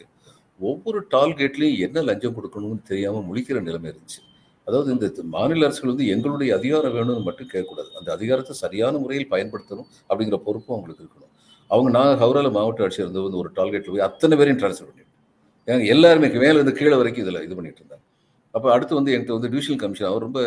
ஒவ்வொரு 0.59 0.99
டால்கேட்லயும் 1.13 1.79
என்ன 1.85 2.01
லஞ்சம் 2.09 2.35
கொடுக்கணும்னு 2.37 2.81
தெரியாம 2.91 3.21
முழிக்கிற 3.29 3.57
நிலைமை 3.67 3.87
இருந்துச்சு. 3.91 4.21
அதாவது 4.67 4.89
இந்த 4.95 5.07
மாநில 5.35 5.67
அரசுகள் 5.67 5.91
வந்து 5.93 6.07
எங்களுடைய 6.13 6.49
அதிகாரம் 6.59 6.95
வேணும்னு 6.97 7.27
மட்டும் 7.27 7.49
கேட்கக்கூடாது. 7.53 7.89
அந்த 7.99 8.09
அதிகாரத்தை 8.17 8.55
சரியான 8.63 8.99
முறையில் 9.03 9.31
பயன்படுத்தணும் 9.33 9.87
அப்படிங்கிற 10.09 10.39
பொறுப்பும் 10.47 10.75
அவங்களுக்கு 10.75 11.03
இருக்கணும். 11.05 11.31
அவங்க 11.69 11.89
நான் 11.97 12.19
ஹவுரால 12.23 12.49
மாவட்ட 12.57 12.85
ஆட்சியர் 12.87 13.05
இருந்து 13.07 13.25
வந்து 13.27 13.41
ஒரு 13.43 13.49
டால்கேட்ல 13.57 13.93
போய் 13.95 14.07
அத்தனை 14.09 14.35
பேரையும் 14.39 14.61
ட்ரான்ஸ்ஃபர் 14.61 14.89
பண்ணிட்டு 14.91 15.15
ஏன்னா 15.67 15.87
எல்லாருமே 15.95 16.27
மேல 16.43 16.57
இருந்து 16.59 16.77
கீழே 16.79 16.95
வரைக்கும் 17.01 17.25
இதுல 17.25 17.41
இது 17.47 17.55
பண்ணிட்டு 17.57 17.81
இருந்தாங்க. 17.81 18.05
அப்போ 18.55 18.67
அடுத்து 18.75 18.93
வந்து 18.97 19.11
என்கிட்ட 19.13 19.35
வந்து 19.37 19.49
டிவிஷனல் 19.53 19.81
கமிஷன் 19.81 20.09
அவர் 20.09 20.25
ரொம்ப 20.25 20.39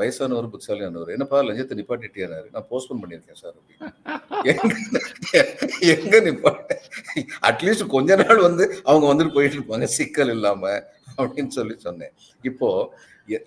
வயசானவர் 0.00 0.50
புத்திசாலியானவர். 0.52 1.10
என்னப்பா 1.16 1.38
லஞ்சத்தை 1.48 1.76
நிப்பாட்டிட்டியானாரு? 1.80 2.48
நான் 2.54 2.66
போஸ்ட்போன் 2.70 3.02
பண்ணியிருக்கேன் 3.02 3.40
சார் 3.42 3.56
அப்படின்னு. 3.58 3.90
எங்க 4.52 4.72
எங்க 5.94 6.14
நிப்பாட்ட? 6.28 6.78
அட்லீஸ்ட் 7.50 7.92
கொஞ்ச 7.96 8.16
நாள் 8.22 8.46
வந்து 8.48 8.66
அவங்க 8.88 9.06
வந்துட்டு 9.12 9.36
போயிட்டு 9.36 9.58
இருப்பாங்க 9.58 9.88
சிக்கல் 9.98 10.32
இல்லாம 10.36 10.72
அப்படின்னு 11.20 11.52
சொல்லி 11.58 11.76
சொன்னேன். 11.86 12.14
இப்போ 12.50 12.70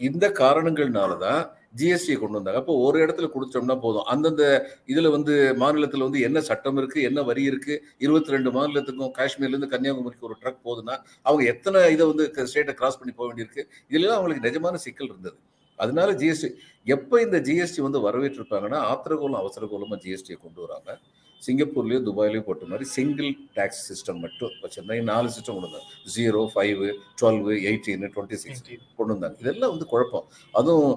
இந்த 0.08 0.26
காரணங்கள்னால 0.44 1.12
தான் 1.28 1.42
ஜிஎஸ்டி 1.80 2.16
கொண்டு 2.22 2.38
வந்தாங்க. 2.38 2.60
அப்போ 2.64 2.74
ஒரு 2.88 2.98
இடத்துல 3.06 3.28
கொடுத்தோம்னா 3.36 3.76
போதும். 3.86 4.06
அந்தந்த 4.14 4.44
இதில் 4.92 5.14
வந்து 5.16 5.34
மாநிலத்தில் 5.62 6.06
வந்து 6.08 6.20
என்ன 6.28 6.42
சட்டம் 6.50 6.80
இருக்குது 6.82 7.08
என்ன 7.10 7.24
வரி 7.30 7.44
இருக்கு? 7.52 7.76
இருபத்தி 8.06 8.36
ரெண்டு 8.36 8.52
மாநிலத்துக்கும் 8.58 9.14
காஷ்மீர்லேருந்து 9.20 9.72
கன்னியாகுமரிக்கு 9.74 10.28
ஒரு 10.30 10.38
ட்ரக் 10.44 10.64
போகுதுன்னா 10.68 10.98
அவங்க 11.28 11.44
எத்தனை 11.54 11.82
இதை 11.96 12.06
வந்து 12.12 12.26
ஸ்டேட்டை 12.52 12.76
கிராஸ் 12.82 13.00
பண்ணி 13.02 13.16
போக 13.20 13.28
வேண்டியிருக்கு? 13.30 13.66
இதுலலாம் 13.92 14.20
அவங்களுக்கு 14.20 14.48
நிஜமான 14.50 14.82
சிக்கல் 14.86 15.12
இருந்தது. 15.14 15.38
அதனால 15.80 16.10
ஜிஎஸ்டி 16.22 16.50
எப்போ 16.96 17.16
இந்த 17.22 17.38
ஜிஎஸ்டி 17.48 17.82
வந்து 17.88 18.00
வரவேற்றிருப்பாங்கன்னா 18.08 18.80
ஆத்திரகோலம் 18.92 19.42
அவசரகோலமாக 19.44 20.00
ஜிஎஸ்டியை 20.06 20.38
கொண்டு 20.46 20.60
வராங்க. 20.66 20.90
சிங்கப்பூர்லயோ 21.46 22.00
துபாயிலயோ 22.08 22.42
போட்ட 22.48 22.66
மாதிரி 22.72 22.86
சிங்கிள் 22.96 23.30
டேக்ஸ் 23.58 23.82
சிஸ்டம் 23.90 24.20
மட்டும் 24.26 24.54
வச்சிருந்தாங்க 24.64 25.04
நாலு 25.12 25.28
சிஸ்டம் 25.36 25.56
கொண்டு 25.56 25.70
வந்தாங்க. 25.70 25.90
Zero 26.16 26.42
five 26.54 26.82
twelve 27.22 27.42
eighteen 27.70 28.06
twenty 28.14 28.40
six 28.44 28.64
கொண்டு 29.00 29.12
வந்தாங்க. 29.14 29.36
இதெல்லாம் 29.44 29.74
வந்து 29.74 29.88
குழப்பம். 29.94 30.26
அதுவும் 30.60 30.96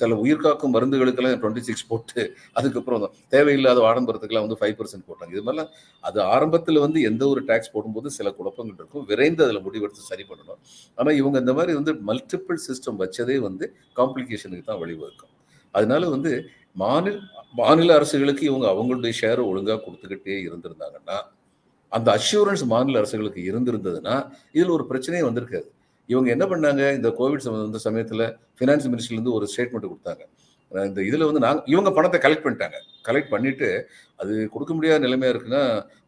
சில 0.00 0.18
உயிர்காக்கும் 0.24 0.74
மருந்துகளுக்கெல்லாம் 0.76 1.40
டுவெண்ட்டி 1.44 1.64
சிக்ஸ் 1.68 1.86
போட்டு 1.92 2.22
அதுக்கப்புறம் 2.60 3.06
தேவையில்லாத 3.34 3.80
ஆடம்பரத்துக்கெல்லாம் 3.90 4.46
வந்து 4.48 4.60
ஃபைவ் 4.60 4.76
பர்சன்ட் 4.80 5.06
போட்டாங்க. 5.08 5.32
இது 5.36 5.44
மாதிரிலாம் 5.48 5.72
அது 6.10 6.20
ஆரம்பத்தில் 6.34 6.84
வந்து 6.86 7.00
எந்த 7.10 7.22
ஒரு 7.32 7.42
டேக்ஸ் 7.50 7.74
போடும்போது 7.74 8.10
சில 8.18 8.28
குழப்பங்கள் 8.38 8.78
இருக்கும். 8.80 9.04
விரைந்து 9.10 9.44
அதில் 9.46 9.64
முடிவெடுத்து 9.66 10.08
சரி 10.12 10.26
பண்ணணும். 10.30 10.60
ஆனால் 10.98 11.18
இவங்க 11.22 11.36
இந்த 11.44 11.54
மாதிரி 11.58 11.74
வந்து 11.80 11.94
மல்டிபிள் 12.10 12.64
சிஸ்டம் 12.68 13.00
வச்சதே 13.04 13.38
வந்து 13.48 13.66
காம்ப்ளிகேஷனுக்கு 14.00 14.66
தான் 14.70 14.82
வழிவகுக்கும். 14.84 15.34
அதனால 15.74 16.02
வந்து 16.14 16.30
மாநில 16.76 17.16
மாநில 17.60 17.94
அரசுகளுக்கு 17.98 18.44
இவங்க 18.50 18.66
அவங்களுடைய 18.72 19.12
ஷேரை 19.20 19.42
ஒழுங்காக 19.50 19.78
கொடுத்துக்கிட்டே 19.84 20.36
இருந்திருந்தாங்கன்னா 20.46 21.18
அந்த 21.92 22.08
அஷூரன்ஸ் 22.18 22.64
மாநில 22.72 23.00
அரசுகளுக்கு 23.02 23.40
இருந்திருந்ததுன்னா 23.50 24.16
இதில் 24.56 24.76
ஒரு 24.76 24.84
பிரச்சனையே 24.90 25.22
வந்திருக்காது. 25.28 25.68
இவங்க 26.08 26.28
என்ன 26.34 26.44
பண்ணாங்க? 26.52 26.82
இந்த 26.98 27.08
கோவிட் 27.18 27.44
சம்பந்த 27.44 27.66
இந்த 27.70 27.80
சமயத்தில் 27.86 28.24
ஃபினான்ஸ் 28.58 28.86
மினிஸ்ட்ரிலேருந்து 28.92 29.34
ஒரு 29.38 29.46
ஸ்டேட்மெண்ட் 29.52 29.90
கொடுத்தாங்க. 29.92 30.22
இந்த 30.72 31.00
இதில் 31.08 31.26
வந்து 31.28 31.42
நாங்கள் 31.44 31.68
இவங்க 31.72 31.90
பணத்தை 31.96 32.18
கலெக்ட் 32.24 32.44
பண்ணிட்டாங்க. 32.44 32.78
கலெக்ட் 33.08 33.32
பண்ணிட்டு 33.34 33.68
அது 34.20 34.32
கொடுக்க 34.54 34.72
முடியாத 34.76 34.98
நிலைமையாக 35.06 35.34
இருக்குன்னா 35.34 35.62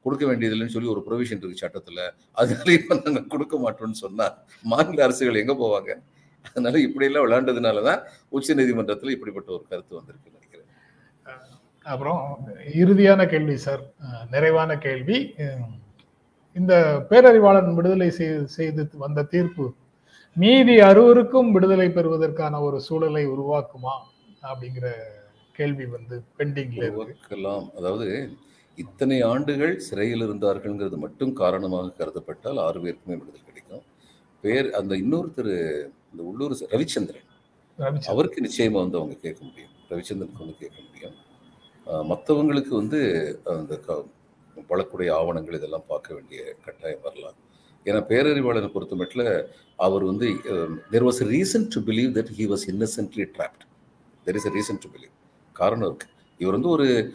கொடுக்க 0.04 0.24
வேண்டியதில்லைன்னு 0.30 0.74
சொல்லி 0.76 0.92
ஒரு 0.94 1.02
ப்ரொவிஷன் 1.08 1.40
இருக்குது 1.40 1.62
சட்டத்தில். 1.64 2.04
அதனால 2.40 2.68
இப்போ 2.78 2.94
நாங்கள் 3.00 3.26
கொடுக்க 3.34 3.56
மாட்டோம்னு 3.64 4.02
சொன்னால் 4.04 4.36
மாநில 4.72 5.04
அரசுகள் 5.08 5.40
எங்கே 5.42 5.56
போவாங்க? 5.62 5.92
அதனால 6.50 6.78
இப்படியெல்லாம் 6.86 7.24
விளையாண்டதுனால 7.26 7.82
தான் 7.88 8.00
உச்ச 8.36 8.54
நீதிமன்றத்தில் 8.60 9.14
இப்படிப்பட்ட 9.16 9.50
ஒரு 9.58 9.64
கருத்து 9.72 9.98
வந்திருக்குது 9.98 10.38
அப்புறம் 11.84 12.20
இறுதியான 12.82 13.20
கேள்வி 13.32 13.56
சார் 13.66 13.82
நிறைவான 14.34 14.70
கேள்வி. 14.86 15.18
இந்த 16.56 16.74
பேரறிவாளன் 17.10 17.76
விடுதலை 17.78 18.08
செய்து 18.18 18.40
செய்து 18.56 18.82
வந்த 19.04 19.26
தீர்ப்பு 19.34 19.66
மீதி 20.36 20.74
அறுவருக்கும் 20.88 21.50
விடுதலை 21.54 21.88
பெறுவதற்கான 21.96 22.60
ஒரு 22.66 22.78
சூழலை 22.86 23.24
உருவாக்குமா? 23.34 23.94
அப்படிங்கிற 24.50 24.86
கேள்வி 25.58 25.86
வந்து 25.96 26.16
பெண்டிங்ல 26.38 26.82
இருக்கு. 26.84 27.02
உருவாக்கலாம். 27.04 27.66
அதாவது 27.78 28.06
இத்தனை 28.78 29.18
ஆண்டுகள் 29.30 29.74
சிறையில் 29.86 30.24
இருந்தார்கள்ங்கிறது 30.26 30.98
மட்டும் 31.04 31.32
காரணமாக 31.42 31.94
கருதப்பட்டால் 31.98 32.60
ஆறு 32.66 32.78
பேருக்குமே 32.84 33.16
விடுதலை 33.20 33.42
கிடைக்கும். 33.48 33.84
பேர் 34.44 34.68
அந்த 34.80 34.92
இன்னொருத்தர் 35.02 35.52
இந்த 36.12 36.22
உள்ளூர் 36.30 36.54
ரவிச்சந்திரன். 36.74 37.28
அவருக்கு 38.12 38.46
நிச்சயமா 38.46 38.78
வந்து 38.84 38.98
அவங்க 39.00 39.18
கேட்க 39.26 39.40
முடியும். 39.48 39.74
ரவிச்சந்திரனுக்கு 39.90 40.44
வந்து 40.44 40.56
கேட்க 40.62 40.78
முடியும். 40.86 41.16
மற்றவங்களுக்கு 41.86 42.68
வந்து 42.68 43.40
அந்த 43.44 43.76
க- 43.76 44.04
வழக்குடைய 44.68 45.10
ஆவணங்கள் 45.10 45.54
இதெல்லாம் 45.54 45.84
பார்க்க 45.88 46.14
வேண்டிய 46.14 46.54
கட்டாயம் 46.64 47.00
வரலாம். 47.02 47.34
ஏன்னா 47.84 47.88
பேரறிவாளனை 47.88 48.68
பொறுத்த 48.68 48.94
மட்டும் 48.94 49.46
அவர் 49.76 50.04
வந்து 50.04 50.28
there 50.90 51.04
was 51.04 51.24
reason 51.24 51.66
to 51.68 51.80
believe 51.80 52.14
that 52.14 52.26
he 52.36 52.48
was 52.48 52.70
innocently 52.70 53.28
trapped 53.38 53.64
there 54.26 54.34
is 54.34 54.46
a 54.46 54.50
reason 54.50 54.78
to 54.80 54.88
believe 54.88 55.10
காரணம் 55.52 55.86
இருக்கு. 55.86 56.06
இவர் 56.38 56.52
வந்து 56.52 56.68
ஒரு 56.68 57.14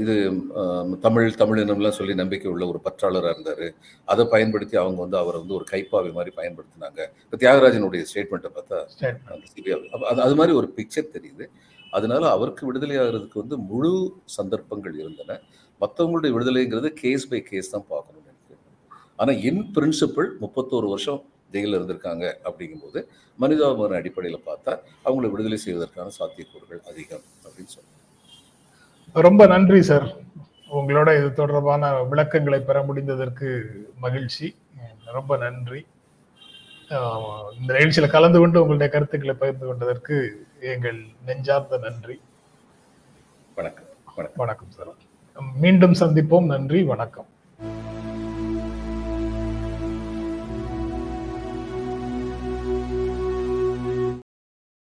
இத- 0.00 0.96
தமிழ் 1.00 1.32
தமிழினம்லாம் 1.36 1.90
சொல்லி 1.90 2.14
நம்பிக்கை 2.14 2.50
உள்ள 2.50 2.66
ஒரு 2.66 2.80
பற்றாளராக 2.84 3.30
இருந்தார். 3.30 3.74
அதை 4.04 4.26
பயன்படுத்தி 4.26 4.76
அவங்க 4.76 5.00
வந்து 5.00 5.16
அவரை 5.16 5.40
வந்து 5.40 5.54
ஒரு 5.54 5.64
கைப்பாவை 5.70 6.12
மாதிரி 6.12 6.34
பயன்படுத்தினாங்க. 6.36 7.06
இப்போ 7.30 7.36
தியாகராஜனுடைய 7.36 8.04
ஸ்டேட்மெண்ட்டை 8.14 8.50
பார்த்தா 8.54 8.86
Statement. 9.00 9.24
அந்த 9.24 9.80
அப்ப 9.92 10.08
அது 10.08 10.22
அது 10.22 10.34
மாதிரி 10.34 10.56
ஒரு 10.56 10.72
பிக்சர் 10.76 11.08
தெரியுது. 11.12 11.46
அதனால 11.96 12.22
அவருக்கு 12.36 12.62
விடுதலை 12.68 12.96
ஆகிறதுக்கு 13.02 13.42
வந்து 13.42 13.56
முழு 13.70 13.92
சந்தர்ப்பங்கள் 14.38 14.96
இருந்தன. 15.02 15.38
மற்றவங்களுடைய 15.80 16.32
விடுதலைங்கிறது 16.34 16.90
கேஸ் 17.02 17.28
பை 17.30 17.40
கேஸ் 17.50 17.72
தான் 17.74 17.88
பார்க்கணும்னு 17.92 18.30
எனக்கு 18.32 18.56
ஆனால் 19.20 19.40
இன் 19.48 19.62
பிரின்சிபிள் 19.76 20.28
முப்பத்தோரு 20.44 20.88
வருஷம் 20.94 21.20
ஜெயிலில் 21.54 21.78
இருந்திருக்காங்க 21.78 22.24
அப்படிங்கும்போது 22.48 23.00
மனிதாபிமான 23.38 23.96
அடிப்படையில் 24.00 24.46
பார்த்தா 24.48 24.72
அவங்களை 25.06 25.28
விடுதலை 25.32 25.58
செய்வதற்கான 25.64 26.14
சாத்தியக்கூறுகள் 26.18 26.82
அதிகம் 26.92 27.24
அப்படின்னு 27.44 27.72
சொல்லுங்க 27.74 27.92
ரொம்ப 29.16 29.42
நன்றி 29.46 29.80
சார் 29.90 30.06
உங்களோட 30.78 31.08
இது 31.18 31.28
தொடர்பான 31.32 31.90
விளக்கங்களை 32.12 32.58
பெற 32.60 32.78
முடிந்ததற்கு 32.82 33.48
மகிழ்ச்சி. 34.00 34.46
ரொம்ப 35.16 35.36
நன்றி. 35.44 35.80
இந்த 36.90 37.74
நிகழ்ச்சியில 37.74 38.10
கலந்து 38.10 38.38
கொண்டு 38.38 38.60
உங்களுடைய 38.60 38.92
கருத்துக்களை 38.92 39.34
பகிர்ந்து 39.34 39.66
கொண்டதற்கு 39.66 40.46
எங்கள் 40.60 41.04
நெஞ்சார்ந்த 41.26 41.78
நன்றி. 41.78 42.20
வணக்கம். 43.54 43.84
வணக்கம் 44.36 44.70
சார். 44.70 44.86
மீண்டும் 45.54 45.92
சந்திப்போம். 45.92 46.46
நன்றி. 46.46 46.82
வணக்கம். 46.82 47.26